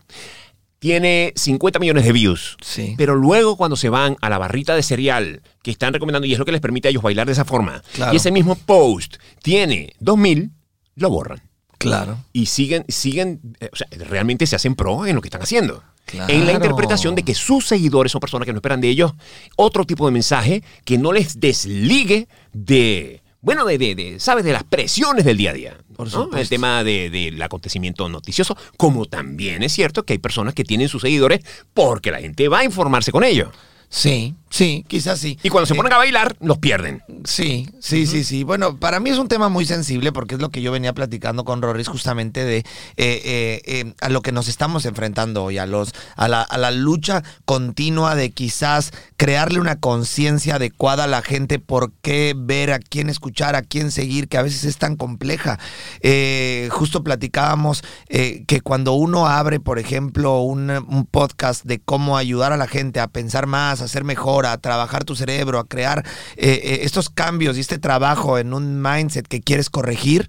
[0.79, 2.57] tiene 50 millones de views.
[2.61, 2.95] Sí.
[2.97, 6.39] Pero luego cuando se van a la barrita de cereal que están recomendando, y es
[6.39, 8.13] lo que les permite a ellos bailar de esa forma, Claro.
[8.13, 10.51] y ese mismo post tiene 2000,
[10.95, 11.41] lo borran.
[11.81, 12.17] Claro.
[12.33, 15.83] Y siguen, siguen, eh, o sea, realmente se hacen pro en lo que están haciendo.
[16.05, 16.33] Claro.
[16.33, 19.13] En la interpretación de que sus seguidores son personas que no esperan de ellos
[19.55, 24.43] otro tipo de mensaje que no les desligue de, bueno, de, de, de, ¿sabes?
[24.43, 25.77] De las presiones del día a día.
[25.95, 26.35] Por ¿no?
[26.35, 30.89] El tema de- del acontecimiento noticioso, como también es cierto que hay personas que tienen
[30.89, 31.41] sus seguidores
[31.73, 33.49] porque la gente va a informarse con ellos.
[33.93, 35.37] Sí, sí, quizás sí.
[35.43, 37.03] Y cuando se Eh, ponen a bailar, los pierden.
[37.25, 38.45] Sí, sí, sí, sí.
[38.45, 41.43] Bueno, para mí es un tema muy sensible porque es lo que yo venía platicando
[41.43, 42.63] con Rorris justamente de eh,
[42.95, 46.71] eh, eh, a lo que nos estamos enfrentando hoy, a, los, a, la, a la
[46.71, 52.79] lucha continua de quizás crearle una conciencia adecuada a la gente, por qué ver, a
[52.79, 55.59] quién escuchar, a quién seguir, que a veces es tan compleja.
[55.99, 62.15] Eh, justo platicábamos eh, que cuando uno abre, por ejemplo, un, un podcast de cómo
[62.17, 65.67] ayudar a la gente a pensar más, a ser mejor, a trabajar tu cerebro, a
[65.67, 66.05] crear
[66.37, 70.27] eh, eh, estos cambios y este trabajo en un mindset que quieres corregir,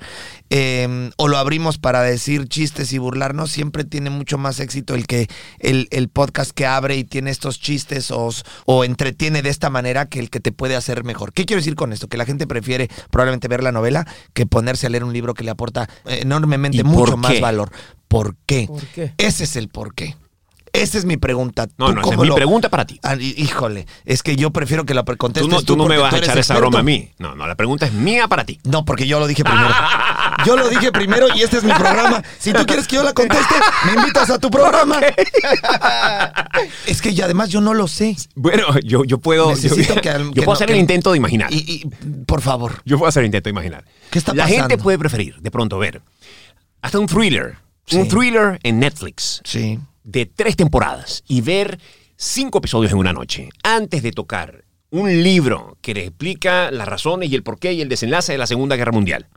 [0.51, 5.07] eh, o lo abrimos para decir chistes y burlarnos, siempre tiene mucho más éxito el
[5.07, 5.29] que
[5.59, 8.31] el, el podcast que abre y tiene estos chistes o,
[8.67, 11.33] o entretiene de esta manera que el que te puede hacer mejor.
[11.33, 12.09] ¿Qué quiero decir con esto?
[12.09, 15.45] Que la gente prefiere probablemente ver la novela que ponerse a leer un libro que
[15.45, 17.71] le aporta eh, enormemente ¿Y mucho más valor.
[18.09, 18.67] ¿Por qué?
[18.67, 19.15] ¿Por qué?
[19.19, 20.17] Ese es el por qué.
[20.73, 21.67] Esa es mi pregunta.
[21.77, 22.99] No, ¿Tú no, esa es mi lo- pregunta para ti.
[23.03, 25.99] Ah, hí- híjole, es que yo prefiero que la contestes Tú no, tú no me
[25.99, 27.11] vas a echar esa broma a mí.
[27.19, 28.59] No, no, la pregunta es mía para ti.
[28.65, 29.69] No, porque yo lo dije primero.
[30.47, 32.21] Yo lo dije primero y este es mi programa.
[32.41, 33.55] Si tú quieres que yo la conteste,
[33.87, 34.99] me invitas a tu programa.
[36.87, 38.17] Es que y además yo no lo sé.
[38.35, 39.51] Bueno, yo, yo puedo.
[39.51, 41.53] Necesito yo, que yo que puedo no- hacer que- el intento de imaginar.
[41.53, 41.89] Y, y,
[42.27, 42.83] por favor.
[42.85, 43.85] Yo puedo hacer el intento de imaginar.
[44.11, 44.63] ¿Qué está La pasando?
[44.69, 46.03] gente puede preferir, de pronto, ver
[46.81, 47.57] hasta un thriller.
[47.87, 47.99] Sí.
[47.99, 49.79] Un thriller en Netflix Sí.
[50.05, 51.79] De tres temporadas y ver
[52.17, 57.31] cinco episodios en una noche antes de tocar un libro que le explica las razones
[57.31, 59.29] y el porqué y el desenlace de la Segunda Guerra Mundial.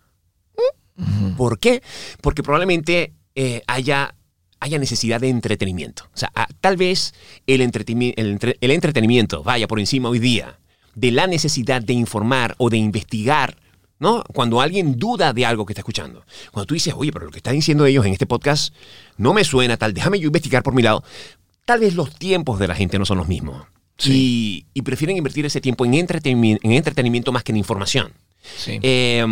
[1.38, 1.82] ¿Por qué?
[2.22, 4.16] Porque probablemente eh, haya,
[4.59, 6.03] haya necesidad de entretenimiento.
[6.13, 7.13] O sea, tal vez
[7.47, 10.59] el, entreteni- el entre- el entretenimiento vaya por encima hoy día
[10.93, 13.57] de la necesidad de informar o de investigar.
[13.97, 14.24] ¿No?
[14.34, 16.26] Cuando alguien duda de algo que está escuchando.
[16.51, 18.76] Cuando tú dices, oye, pero lo que están diciendo ellos en este podcast
[19.18, 21.03] no me suena tal, déjame yo investigar por mi lado.
[21.66, 23.63] Tal vez los tiempos de la gente no son los mismos.
[24.03, 28.11] Y, y prefieren invertir ese tiempo en entretenimiento, en entretenimiento más que en información.
[28.57, 28.78] Sí.
[28.82, 29.26] Eh,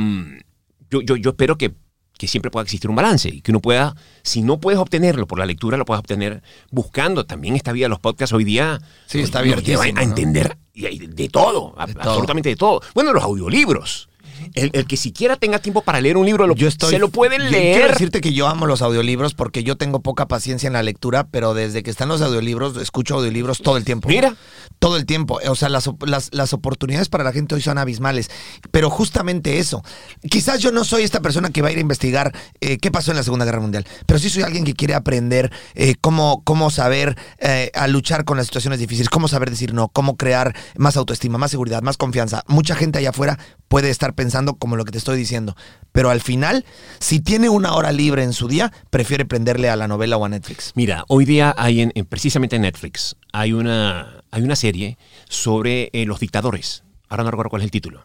[0.90, 1.74] yo, yo, yo espero que,
[2.18, 5.38] que siempre pueda existir un balance y que uno pueda, si no puedes obtenerlo por
[5.38, 7.26] la lectura, lo puedas obtener buscando.
[7.26, 10.08] También esta vida, los podcasts hoy día Sí, nos- está nos abiertísimo, llevan a ¿no?
[10.10, 11.76] entender y todo, De todo.
[11.78, 12.82] absolutamente de todo.
[12.96, 14.10] Bueno, los audiolibros.
[14.54, 17.10] El, el que siquiera tenga tiempo para leer un libro, lo- Yo estoy, se lo
[17.10, 17.92] pueden yo Quiero leer.
[17.92, 21.54] decirte que yo amo los audiolibros porque yo tengo poca paciencia en la lectura, pero
[21.54, 24.10] desde que están los audiolibros, escucho audiolibros todo el tiempo.
[24.10, 24.36] Mira.
[24.80, 25.40] Todo el tiempo.
[25.48, 28.30] O sea, las, las, las oportunidades para la gente hoy son abismales.
[28.72, 29.84] Pero justamente eso.
[30.30, 33.12] Quizás yo no soy esta persona que va a ir a investigar eh, qué pasó
[33.12, 36.70] en la Segunda Guerra Mundial, pero sí soy alguien que quiere aprender eh, cómo, cómo
[36.70, 40.98] saber eh, a luchar con las situaciones difíciles, cómo saber decir no, cómo crear más
[40.98, 42.44] autoestima, más seguridad, más confianza.
[42.48, 43.40] Mucha gente allá afuera
[43.74, 45.56] puede estar pensando como lo que te estoy diciendo,
[45.92, 46.64] pero al final,
[47.00, 50.30] si tiene una hora libre en su día, prefiere prenderle a la novela o a
[50.30, 50.74] Netflix.
[50.76, 55.90] Mira, hoy día hay en, en- precisamente en Netflix hay una, hay una serie sobre
[55.94, 56.84] eh, los dictadores.
[57.10, 58.04] Ahora no recuerdo cuál es el título.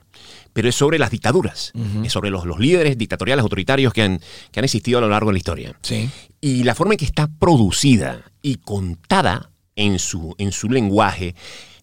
[0.55, 1.73] Pero es sobre las dictaduras.
[2.03, 5.29] Es sobre los, los líderes dictatoriales autoritarios que han, que han existido a lo largo
[5.29, 5.79] de la historia.
[5.83, 6.09] Sí.
[6.41, 11.35] Y la forma en que está producida y contada en su, en su lenguaje,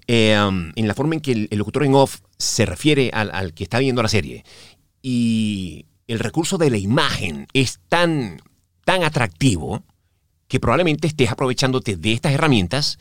[0.07, 0.33] eh,
[0.75, 3.63] en la forma en que el, el locutor en off se refiere al, al que
[3.63, 4.43] está viendo la serie,
[5.01, 8.41] y el recurso de la imagen es tan,
[8.85, 9.83] tan atractivo
[10.47, 12.99] que probablemente estés aprovechándote de estas herramientas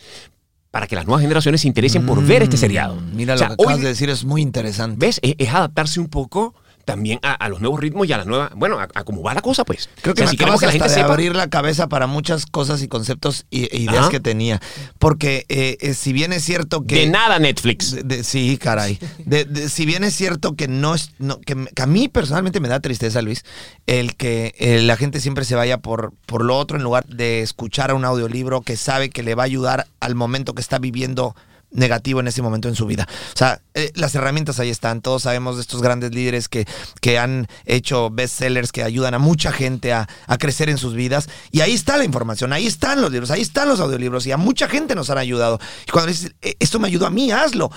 [0.71, 2.97] para que las nuevas generaciones se interesen por ver este seriado.
[2.97, 5.07] Mm, Mira O sea, lo que hoy acabas de decir, es muy interesante.
[5.07, 5.21] ¿Ves?
[5.23, 6.55] Es, es adaptarse un poco
[6.85, 9.35] también a, a los nuevos ritmos y a la nueva, bueno, a, a cómo va
[9.35, 9.89] la cosa, pues.
[10.03, 11.13] Creo que O sea, me si queremos acabas que la gente de sepa.
[11.13, 14.11] abrir la cabeza para muchas cosas y conceptos e ideas Ajá.
[14.11, 14.61] que tenía.
[14.99, 16.97] Porque eh, eh, si bien es cierto que...
[16.97, 17.93] De nada Netflix.
[17.93, 18.99] de- de- sí, caray.
[19.25, 22.81] De- si bien es cierto que no es, no, que a mí personalmente me da
[22.81, 23.45] tristeza, Luis,
[23.87, 27.41] el que eh, la gente siempre se vaya por, por lo otro en lugar de
[27.43, 30.79] escuchar a un audiolibro que sabe que le va a ayudar al momento que está
[30.79, 31.35] viviendo
[31.75, 33.07] negativo en ese momento en su vida.
[33.35, 35.03] O sea, eh, las herramientas ahí están.
[35.03, 36.67] Todos sabemos de estos grandes líderes que,
[37.01, 41.29] que han hecho bestsellers que ayudan a mucha gente a, a crecer en sus vidas.
[41.51, 44.37] Y ahí está la información, ahí están los libros, ahí están los audiolibros y a
[44.37, 45.59] mucha gente nos han ayudado.
[45.87, 47.71] Y cuando dices, "Eh, esto me ayudó a mí, hazlo.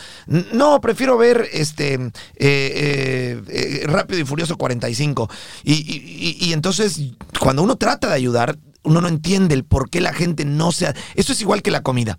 [0.54, 1.96] No, prefiero ver este
[2.36, 5.30] eh, eh, Rápido y Furioso 45.
[5.64, 7.02] Y, y- y- entonces,
[7.40, 10.94] cuando uno trata de ayudar, uno no entiende el por qué la gente no se...
[11.16, 12.18] Esto es igual que la comida.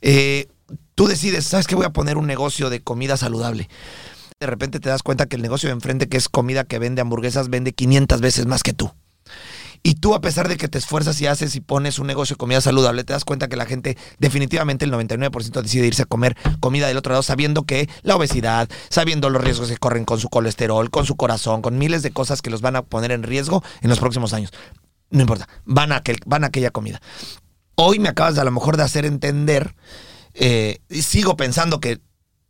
[0.00, 0.48] Eh,
[0.96, 1.76] tú decides, ¿sabes qué?
[1.76, 3.68] Voy a poner un negocio de comida saludable.
[4.40, 7.00] De repente te das cuenta que el negocio de enfrente, que es comida que vende
[7.00, 8.92] hamburguesas, vende 500 veces más que tú.
[9.82, 12.38] Y tú, a pesar de que te esfuerzas y haces y pones un negocio de
[12.38, 16.36] comida saludable, te das cuenta que la gente, definitivamente el 99% decide irse a comer
[16.60, 20.28] comida del otro lado, sabiendo que la obesidad, sabiendo los riesgos que corren con su
[20.28, 23.62] colesterol, con su corazón, con miles de cosas que los van a poner en riesgo
[23.80, 24.50] en los próximos años.
[25.10, 27.00] No importa, van a, aquel, van a aquella comida.
[27.76, 29.76] Hoy me acabas de, a lo mejor de hacer entender,
[30.38, 32.00] eh, y sigo pensando que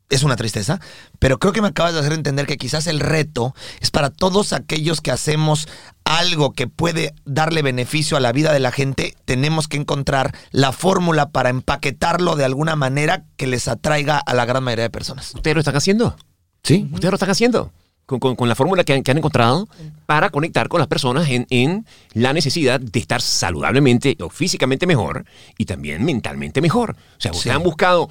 [0.09, 0.81] es una tristeza,
[1.19, 4.53] pero creo que me acabas de hacer entender que quizás el reto es para todos
[4.53, 5.69] aquellos que hacemos
[6.05, 10.73] algo que puede darle beneficio a la vida de la gente, tenemos que encontrar la
[10.73, 15.35] fórmula para empaquetarlo de alguna manera que les atraiga a la gran mayoría de personas.
[15.35, 16.17] ¿Ustedes lo están haciendo?
[16.63, 16.89] ¿Sí?
[16.93, 17.73] Ustedes lo están haciendo.
[18.07, 19.69] Con, con- con la fórmula que han, que han encontrado
[20.07, 25.25] para conectar con las personas en, en la necesidad de estar saludablemente o físicamente mejor
[25.59, 26.93] y también mentalmente mejor.
[26.93, 27.51] O sea, ustedes Sí.
[27.51, 28.09] han buscado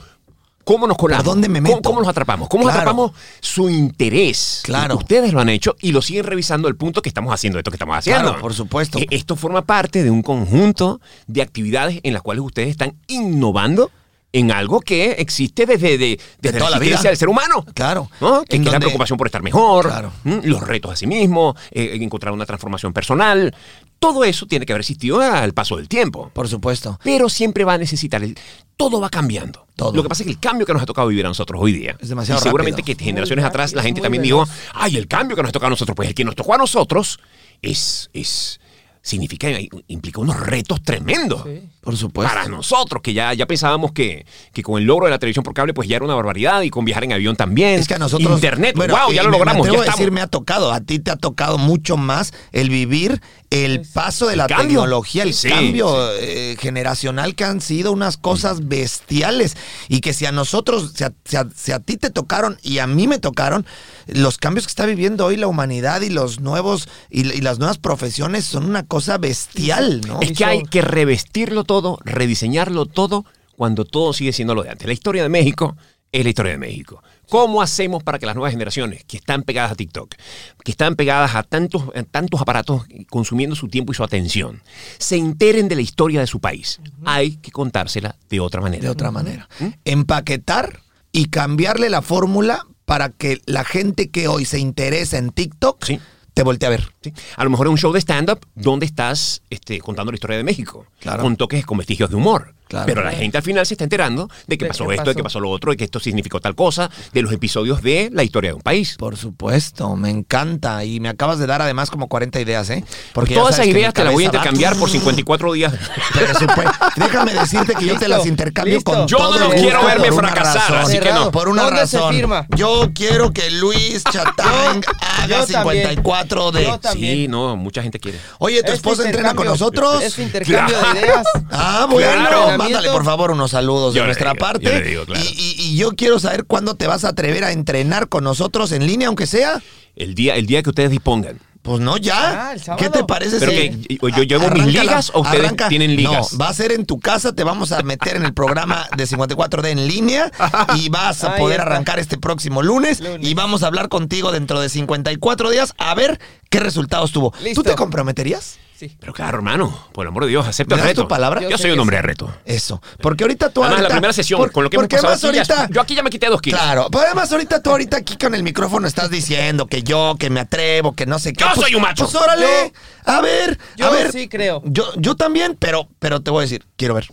[0.66, 1.24] cómo nos colamos.
[1.24, 1.89] ¿Por dónde me cómo- meto?
[1.89, 2.50] ¿Cómo, los atrapamos?
[2.50, 2.80] ¿Cómo Claro.
[2.80, 4.62] atrapamos su interés?
[4.66, 4.98] Claro.
[4.98, 7.76] Ustedes lo han hecho y lo siguen revisando el punto que estamos haciendo esto que
[7.76, 8.24] estamos haciendo.
[8.32, 9.00] Claro, por supuesto.
[9.00, 13.91] Eh, Esto forma parte de un conjunto de actividades en las cuales ustedes están innovando
[14.38, 17.02] en algo que existe desde, de- desde toda la vida.
[17.02, 17.66] del ser humano.
[17.74, 18.10] Claro.
[18.20, 18.44] ¿no?
[18.44, 20.12] Que, la preocupación por estar mejor, Claro.
[20.24, 23.56] los retos a sí mismo, eh, encontrar una transformación personal.
[23.98, 26.30] Todo eso tiene que haber existido al paso del tiempo.
[26.34, 27.00] Por supuesto.
[27.04, 28.38] Pero siempre va a necesitar, el,
[28.76, 29.66] todo va cambiando.
[29.76, 29.94] Todo.
[29.94, 31.72] Lo que pasa es que el cambio que nos ha tocado vivir a nosotros hoy
[31.72, 32.98] día, Es demasiado y seguramente rápido.
[32.98, 34.50] que generaciones Muy atrás la gente también veloz.
[34.50, 36.54] dijo, ay, el cambio que nos ha tocado a nosotros, pues el que nos tocó
[36.54, 37.20] a nosotros
[37.62, 38.60] es, es
[39.02, 39.48] significa,
[39.88, 41.44] implica unos retos tremendos.
[41.44, 41.62] Sí.
[41.86, 42.34] Por supuesto.
[42.34, 45.54] Para nosotros, que ya, ya pensábamos que, que con el logro de la televisión por
[45.54, 47.80] cable, pues ya era una barbaridad, y con viajar en avión también.
[47.80, 48.30] Es que a nosotros.
[48.34, 49.68] Internet, bueno, wow, ya lo me- logramos.
[49.68, 49.86] Estamos.
[49.86, 50.74] decir, me ha tocado.
[50.74, 53.22] A ti te ha tocado mucho más el vivir
[53.52, 54.80] el paso de la cambio.
[54.82, 59.56] tecnología, el Sí, cambio eh, generacional que han sido unas cosas bestiales.
[59.88, 62.80] Y que si a nosotros, si a, si a- si a ti te tocaron y
[62.80, 63.66] a mí me tocaron,
[64.08, 67.78] los cambios que está viviendo hoy la humanidad y los nuevos y, y las nuevas
[67.78, 70.20] profesiones son una cosa bestial, ¿no?
[70.22, 74.88] Es que hay que revestirlo todo, rediseñarlo todo, cuando todo sigue siendo lo de antes.
[74.88, 75.76] La historia de México
[76.11, 77.03] es la historia de México.
[77.30, 80.15] ¿Cómo hacemos para que las nuevas generaciones que están pegadas a TikTok,
[80.63, 84.61] que están pegadas a tantos, a tantos aparatos consumiendo su tiempo y su atención,
[84.97, 86.80] se enteren de la historia de su país?
[87.03, 88.84] Hay que contársela de otra manera.
[88.84, 89.49] de otra manera.
[89.84, 95.84] Empaquetar y cambiarle la fórmula para que la gente que hoy se interesa en TikTok
[95.84, 95.99] Sí.
[96.36, 96.92] Te voltee a ver.
[97.02, 97.12] ¿sí?
[97.38, 100.44] A lo mejor es un show de stand-up donde estás este, contando la historia de
[100.44, 101.24] México, Claro.
[101.24, 102.54] con toques, con vestigios de humor.
[102.76, 102.86] Claro.
[102.88, 105.23] Pero la gente al final se está enterando de que De pasó esto, de que
[105.23, 105.39] pasó.
[105.39, 108.55] lo otro, de que esto significó tal cosa, de los episodios de la historia de
[108.55, 108.95] un país.
[108.97, 110.84] Por supuesto, me encanta.
[110.86, 112.84] Y me acabas de dar además como 40 ideas, ¿eh?
[113.13, 115.73] Porque Todas esas ideas te las voy a va- intercambiar por 54 días.
[116.13, 118.91] Pero supe- déjame decirte que yo te las intercambio listo.
[118.91, 120.78] con Yo todo no el quiero gusto verme fracasar, razón.
[120.78, 121.32] así que no.
[121.32, 122.13] Por una ¿Dónde se razón.
[122.13, 122.45] firma?
[122.55, 125.88] Yo quiero que Luis Chatang haga yo también.
[125.88, 126.80] 54 de.
[126.93, 128.19] Sí, no, mucha gente quiere.
[128.39, 130.01] Oye, ¿tu Este esposa entrena con nosotros?
[130.03, 131.26] Este intercambio de ideas.
[131.51, 132.57] Ah, bueno, Claro.
[132.74, 134.66] Mándale por favor unos saludos Yo de nuestra digo, parte.
[134.66, 135.22] yo le digo, claro.
[135.24, 138.72] y, y- y yo quiero saber cuándo te vas a atrever a entrenar con nosotros
[138.72, 139.61] en línea, aunque sea.
[139.95, 141.39] El día, el día que ustedes dispongan.
[141.66, 142.49] Pues no, ya.
[142.49, 142.84] Ah, el sábado.
[142.84, 146.32] ¿Qué te parece Pero si que yo- yo llevo mis ligas o ustedes tienen ligas?
[146.34, 149.07] No, va a ser en tu casa, te vamos a meter en el programa de
[149.07, 150.32] 54D en línea
[150.76, 151.72] y vas a Ahí poder está.
[151.72, 153.28] arrancar este próximo lunes, Lunes.
[153.28, 157.34] y vamos a hablar contigo dentro de 54 días a ver qué resultados tuvo.
[157.43, 157.63] Listo.
[157.63, 158.59] ¿Tú te comprometerías?
[158.78, 158.93] Sí.
[158.99, 161.03] Pero claro, hermano, por el amor de Dios, acepta ¿Me el reto.
[161.03, 161.39] tu palabra?
[161.47, 162.30] Yo, soy un hombre de reto.
[162.43, 162.82] Eso.
[163.01, 165.70] Porque ahorita tú Además, la primera sesión, por- con lo que hemos pasado ya- ahorita-
[165.72, 166.59] yo aquí ya me quité dos kilos.
[166.59, 170.30] Claro, pero además ahorita tú ahorita aquí con el micrófono estás diciendo que yo, que
[170.30, 171.45] me atrevo, que no sé qué.
[171.45, 172.03] Yo Pues- soy un macho.
[172.10, 172.74] Pues órale,
[173.06, 174.12] a ver, Yo a ver.
[174.12, 174.62] sí creo.
[174.66, 177.08] Yo, yo también, pero, pero te voy a decir, quiero ver,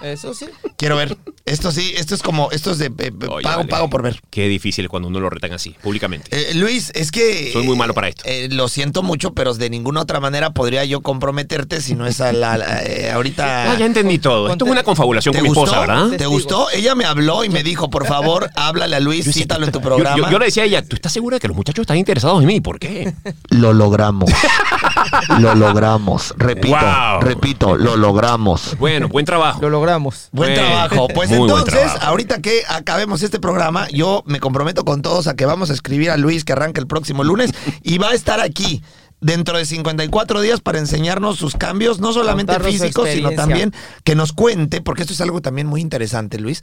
[0.00, 0.46] Eso sí.
[0.78, 1.16] quiero ver.
[1.44, 3.68] Esto sí, esto es como, esto es de eh, Oye, pago, vale.
[3.68, 4.20] pago por ver.
[4.30, 6.28] Qué difícil es cuando uno lo retan así, públicamente.
[6.32, 7.50] Eh, Luis, es que...
[7.52, 8.24] Soy muy malo para esto.
[8.26, 12.20] eh, lo siento mucho, pero de ninguna otra manera podría yo comprometerte si no es
[12.20, 13.72] a la, la- eh, ahorita...
[13.72, 14.50] Ah, ya entendí todo.
[14.50, 15.64] Esto es una confabulación ¿Te con mi gustó?
[15.72, 16.16] esposa, ¿verdad?
[16.16, 16.68] ¿Te gustó?
[16.70, 19.84] Ella me habló y me dijo, por favor, háblale a Luis, cítalo en tu yo-
[19.84, 20.16] programa.
[20.16, 22.40] Yo, yo le decía a ella, ¿tú estás segura de que los muchachos están interesados
[22.40, 22.60] en mí?
[22.60, 23.14] ¿Por qué?
[23.50, 24.30] Lo logramos.
[25.38, 26.34] lo logramos.
[26.36, 27.20] Repito, Wow.
[27.20, 28.76] repito, lo logramos.
[28.78, 29.60] Bueno, buen trabajo.
[29.66, 30.28] Lo logramos.
[30.30, 31.08] Buen trabajo.
[31.08, 31.98] Pues muy buen entonces, trabajo.
[32.02, 36.12] ahorita que acabemos este programa, yo me comprometo con todos a que vamos a escribir
[36.12, 37.50] a Luis que arranca el próximo lunes
[37.82, 38.80] y va a estar aquí
[39.20, 43.72] dentro de 54 días para enseñarnos sus cambios, no solamente Contarnos físicos, sino también
[44.04, 46.62] que nos cuente, porque esto es algo también muy interesante, Luis.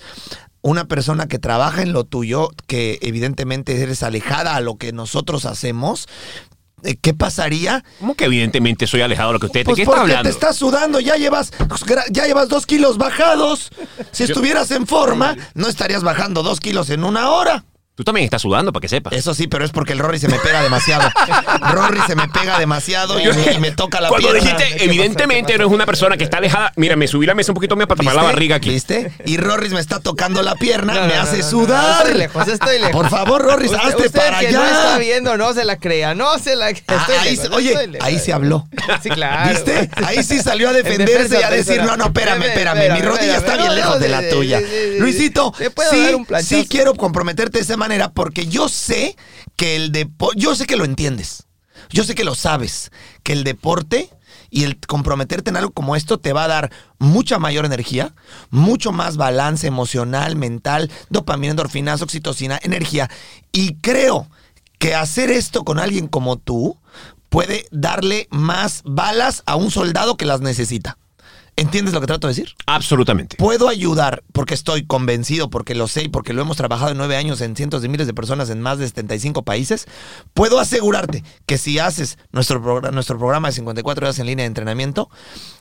[0.61, 5.45] Una persona que trabaja en lo tuyo, que evidentemente eres alejada a lo que nosotros
[5.45, 6.07] hacemos,
[7.01, 7.83] ¿qué pasaría?
[7.99, 9.59] ¿Cómo que evidentemente soy alejado de lo que usted...
[9.61, 10.23] ¿De Pues qué está hablando?
[10.23, 11.51] te estás sudando, ya llevas,
[12.11, 13.71] ya llevas dos kilos bajados.
[14.11, 17.65] Si estuvieras en forma, no estarías bajando dos kilos en una hora.
[17.95, 19.13] Tú también estás sudando, para que sepas.
[19.13, 21.07] Eso sí, pero es porque el Rory se me pega demasiado.
[21.73, 24.51] Rory se me pega demasiado y me, y me toca la Cuando pierna.
[24.57, 26.71] dijiste, ¿Qué evidentemente no es una persona que está alejada.
[26.75, 28.69] Mira, me subí la mesa un poquito más para tapar la barriga aquí.
[28.71, 29.11] ¿Viste?
[29.27, 31.83] Y Rorris me está tocando la pierna, No, me no, hace no, sudar.
[31.83, 32.91] no, estoy lejos, estoy lejos.
[32.93, 34.57] Por favor, Usted- hazte usted para que allá.
[34.59, 37.71] no está viendo, no se la crea, no se la estoy Ah, ahí lejos, oye,
[37.73, 38.07] estoy lejos.
[38.07, 38.67] ahí se habló.
[39.03, 39.51] Sí, claro.
[39.51, 39.89] ¿Viste?
[40.03, 43.37] Ahí sí salió a En defenderse y a decir, no, no, espérame, Espérame, mi rodilla
[43.37, 44.59] está bien lejos de la tuya.
[44.97, 45.53] Luisito,
[46.41, 49.17] sí, quiero comprometerte esa manera porque yo sé
[49.57, 51.47] que el deporte, yo sé que lo entiendes,
[51.89, 52.91] yo sé que lo sabes,
[53.23, 54.09] que el deporte
[54.49, 58.13] y el comprometerte en algo como esto te va a dar mucha mayor energía,
[58.51, 63.09] mucho más balance emocional, mental, dopamina, endorfinas, oxitocina, energía.
[63.51, 64.29] Y creo
[64.79, 66.77] que hacer esto con alguien como tú
[67.29, 70.97] puede darle más balas a un soldado que las necesita.
[71.55, 72.55] ¿Entiendes lo que trato de decir?
[72.65, 73.37] Absolutamente.
[73.37, 77.15] Puedo ayudar porque estoy convencido, porque lo sé y porque lo hemos trabajado en nueve
[77.15, 79.85] años en cientos de miles de personas en más de 75 países.
[80.33, 84.47] Puedo asegurarte que si haces nuestro, programa, nuestro programa de 54 horas en línea de
[84.47, 85.09] entrenamiento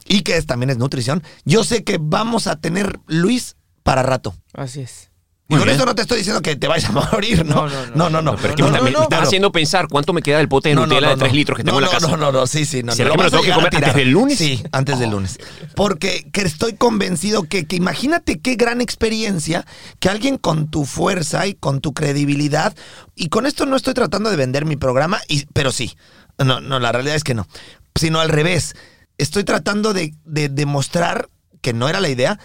[0.06, 4.34] y que es, también es nutrición, yo sé que vamos a tener Luis para rato.
[4.54, 5.11] Así es.
[5.52, 5.74] Y Muy con bien.
[5.76, 7.66] esto no te estoy diciendo que te vayas a morir, ¿no?
[7.66, 7.94] No, no, no.
[7.94, 8.22] no, no.
[8.22, 8.36] no.
[8.36, 9.22] Pero es que No, me, no, me- no, me estás claro.
[9.26, 11.36] haciendo pensar cuánto me queda del pote de No, no, Nutella no, de 3 no.
[11.36, 12.10] litros que tengo no, en la casa.
[12.10, 12.82] No, no, no, sí, sí.
[12.82, 14.10] No, ¿Será no, que me lo vas a tengo que llegar a comer antes del
[14.10, 14.38] lunes?
[14.38, 15.38] Sí, antes del lunes.
[15.76, 19.66] Porque que estoy convencido que, que imagínate qué gran experiencia
[20.00, 22.74] que alguien con tu fuerza y con tu credibilidad,
[23.14, 25.96] y con esto no estoy tratando de vender mi programa, y, pero sí.
[26.38, 27.46] No, no, la realidad es que no.
[27.94, 28.74] Sino al revés.
[29.18, 31.28] Estoy tratando de, de demostrar,
[31.60, 32.40] que no era la idea,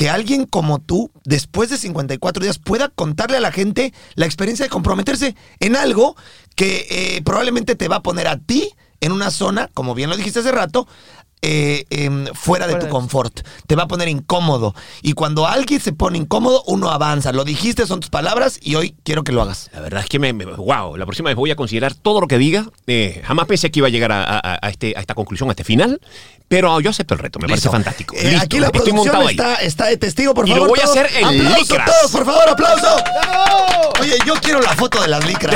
[0.00, 4.64] que alguien como tú, después de 54 días, pueda contarle a la gente la experiencia
[4.64, 6.16] de comprometerse en algo
[6.56, 8.72] que eh, probablemente te va a poner a ti
[9.02, 10.88] en una zona, como bien lo dijiste hace rato,
[11.42, 13.40] eh, em, fuera de tu confort.
[13.66, 14.74] Te va a poner incómodo.
[15.02, 17.32] Y cuando alguien se pone incómodo, uno avanza.
[17.32, 19.70] Lo dijiste, son tus palabras y hoy quiero que lo hagas.
[19.72, 22.26] La verdad es que me, me- wow, la próxima vez voy a considerar todo lo
[22.28, 22.66] que diga.
[22.86, 25.52] Eh, jamás pensé que iba a llegar a, a- a este, a esta conclusión, a
[25.52, 26.00] este final,
[26.48, 27.70] pero yo acepto el reto, me Listo.
[27.70, 28.14] parece fantástico.
[28.16, 30.68] Eh, Listo, aquí la estoy producción está, está de testigo, por Y lo favor.
[30.70, 31.86] voy a hacer en ¡Aplauso licras.
[31.86, 32.96] todos, por favor, aplauso!
[34.00, 35.54] Oye, yo quiero la foto de las licras.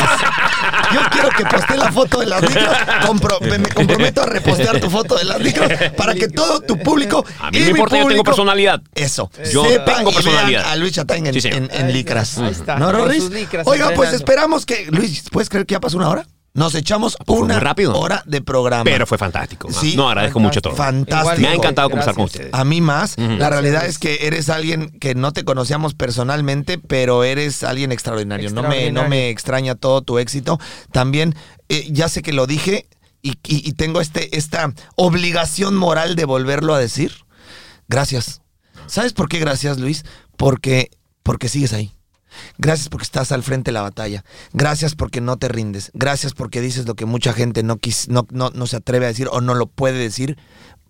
[0.93, 2.87] Yo quiero que postee la foto de las licras.
[3.07, 6.79] Compro- me, me comprometo a repostear tu foto de las licras para que todo tu
[6.79, 7.25] público.
[7.41, 8.83] A mí no importa, yo tengo público- personalidad.
[8.95, 9.31] Eso.
[9.53, 10.61] Yo sepa tengo y personalidad.
[10.63, 12.31] vean a Luis Chatán en, Sí, en- licras.
[12.33, 13.31] está, ahí está, ¿No, Rorris?
[13.65, 14.87] Oiga, pues esperamos que.
[14.91, 16.27] Luis, ¿puedes creer que ya pasó una hora?
[16.57, 17.99] Nos echamos una rápido.
[17.99, 18.85] hora de programa.
[18.85, 19.73] Pero fue fantástico.
[19.73, 19.97] Sí.
[19.97, 20.77] no, agradezco mucho todo.
[20.77, 21.41] Fantástico.
[21.41, 22.51] Me ha encantado conversar con ustedes.
[22.55, 23.17] A mí más.
[23.19, 28.51] La realidad es que eres alguien que no te conocíamos personalmente, pero eres alguien extraordinario.
[28.51, 30.61] No, me, no me extraña todo tu éxito.
[30.93, 31.35] También,
[31.69, 32.87] eh, ya sé que lo dije
[33.25, 37.13] y, tengo este, esta obligación moral de volverlo a decir.
[37.89, 38.43] Gracias.
[38.87, 40.05] ¿Sabes por qué gracias, Luis?
[40.37, 40.91] Porque,
[41.23, 41.93] porque sigues ahí.
[42.59, 44.25] Gracias porque estás al frente de la batalla.
[44.53, 45.91] Gracias porque no te rindes.
[45.95, 49.09] Gracias porque dices lo que mucha gente no, quis- no, no, no se atreve a
[49.09, 50.37] decir o no lo puede decir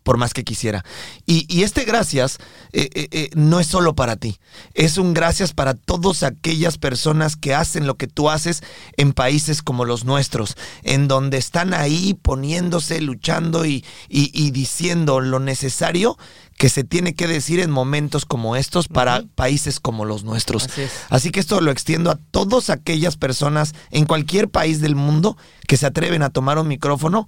[0.04, 0.84] por más que quisiera.
[1.26, 2.38] Y, y este gracias
[2.72, 4.38] eh, eh, eh, no es solo para ti.
[4.74, 8.62] Es un gracias para todas aquellas personas que hacen lo que tú haces
[8.96, 15.20] en países como los nuestros, en donde están ahí poniéndose, luchando y, y- y diciendo
[15.20, 16.16] lo necesario
[16.56, 20.64] que se tiene que decir en momentos como estos para países como los nuestros.
[20.66, 20.92] Así es.
[21.10, 25.36] Así que esto lo extiendo a todas aquellas personas en cualquier país del mundo
[25.66, 27.26] que se atreven a tomar un micrófono,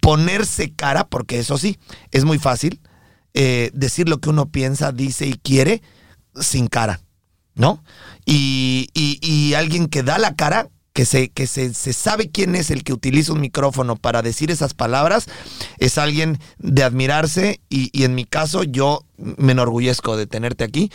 [0.00, 1.78] ponerse cara, porque eso sí,
[2.10, 2.80] es muy fácil,
[3.32, 5.82] eh, decir lo que uno piensa, dice y quiere
[6.40, 7.00] sin cara,
[7.54, 7.82] ¿no?
[8.26, 12.54] Y, y- y alguien que da la cara, que, se, que se, se sabe quién
[12.54, 15.26] es el que utiliza un micrófono para decir esas palabras,
[15.78, 20.90] es alguien de admirarse y, y en mi caso yo me enorgullezco de tenerte aquí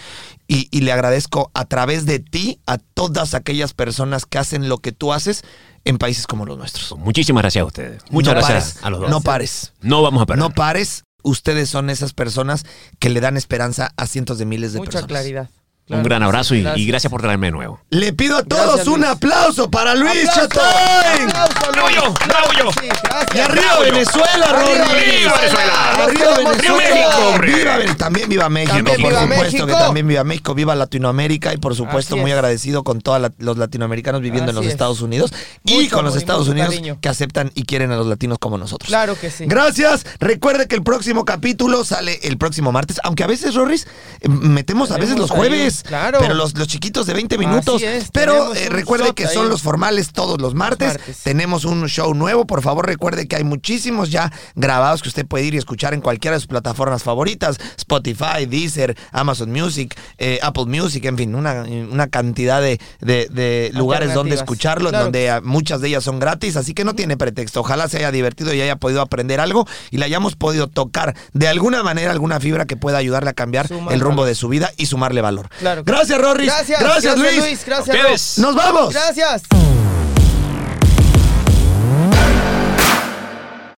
[0.48, 4.78] y, y le agradezco a través de ti a todas aquellas personas que hacen lo
[4.80, 5.44] que tú haces
[5.86, 6.98] en países como los nuestros.
[6.98, 8.02] Muchísimas gracias a ustedes.
[8.10, 9.10] Muchas No gracias pares, a los dos.
[9.10, 9.74] No pares.
[9.82, 10.40] No vamos a perder.
[10.40, 11.04] No pares.
[11.24, 12.66] Ustedes son esas personas
[13.00, 15.08] que le dan esperanza a cientos de miles de Mucha personas.
[15.10, 15.50] claridad.
[15.90, 17.80] Un gran abrazo y, y gracias por traerme de nuevo.
[17.90, 19.10] Le pido a todos Gracias, un Luis.
[19.12, 20.30] aplauso para Luis.
[20.30, 22.14] ¡Aplauso, ¡Bravo yo!
[22.28, 22.72] ¡Bravo yo!
[22.80, 22.88] Sí.
[23.36, 23.80] Y arriba.
[23.82, 24.86] Venezuela, Arriba.
[24.94, 25.94] Venezuela.
[26.04, 27.38] Arriba Venezuela.
[27.40, 27.42] México.
[27.42, 29.66] Viva Ven- también viva México, También por viva supuesto México.
[29.68, 32.36] que también viva México, viva Latinoamérica y por supuesto Así muy es.
[32.36, 34.72] agradecido con todos los latinoamericanos viviendo en los es.
[34.72, 35.34] Estados Unidos
[35.66, 36.98] y con los Estados Unidos cariño.
[37.02, 38.88] que aceptan y quieren a los latinos como nosotros.
[38.88, 39.46] Claro que sí.
[39.48, 40.06] Gracias.
[40.20, 43.88] Recuerde que el próximo capítulo sale el próximo martes, aunque a veces, Rorris,
[44.28, 45.79] metemos a veces los jueves.
[45.84, 46.20] Claro.
[46.22, 47.82] Pero los, los chiquitos de 20 minutos.
[47.82, 49.34] es, pero eh, recuerde que ahí.
[49.34, 50.90] son los formales todos los martes.
[50.98, 51.18] martes.
[51.24, 52.46] Tenemos un show nuevo.
[52.46, 56.02] Por favor, recuerde que hay muchísimos ya grabados que usted puede ir y escuchar en
[56.02, 61.64] cualquiera de sus plataformas favoritas: Spotify, Deezer, Amazon Music, eh, Apple Music, en fin, una,
[61.64, 64.40] una cantidad de, de- de lugares donde Alternativas.
[64.42, 65.04] escucharlo, Claro.
[65.06, 67.62] donde ah, muchas de ellas son gratis, así que no tiene pretexto.
[67.62, 71.48] Ojalá se haya divertido y haya podido aprender algo y le hayamos podido tocar de
[71.48, 74.86] alguna manera alguna fibra que pueda ayudarle a cambiar el rumbo de su vida y
[74.88, 75.50] sumarle valor.
[75.60, 75.69] Claro.
[75.84, 76.48] Gracias, Rorris.
[76.48, 77.38] Gracias, Gracias, Luis.
[77.38, 77.66] Luis.
[77.66, 78.38] Gracias.
[78.40, 78.94] Nos vamos.
[78.94, 79.44] Gracias.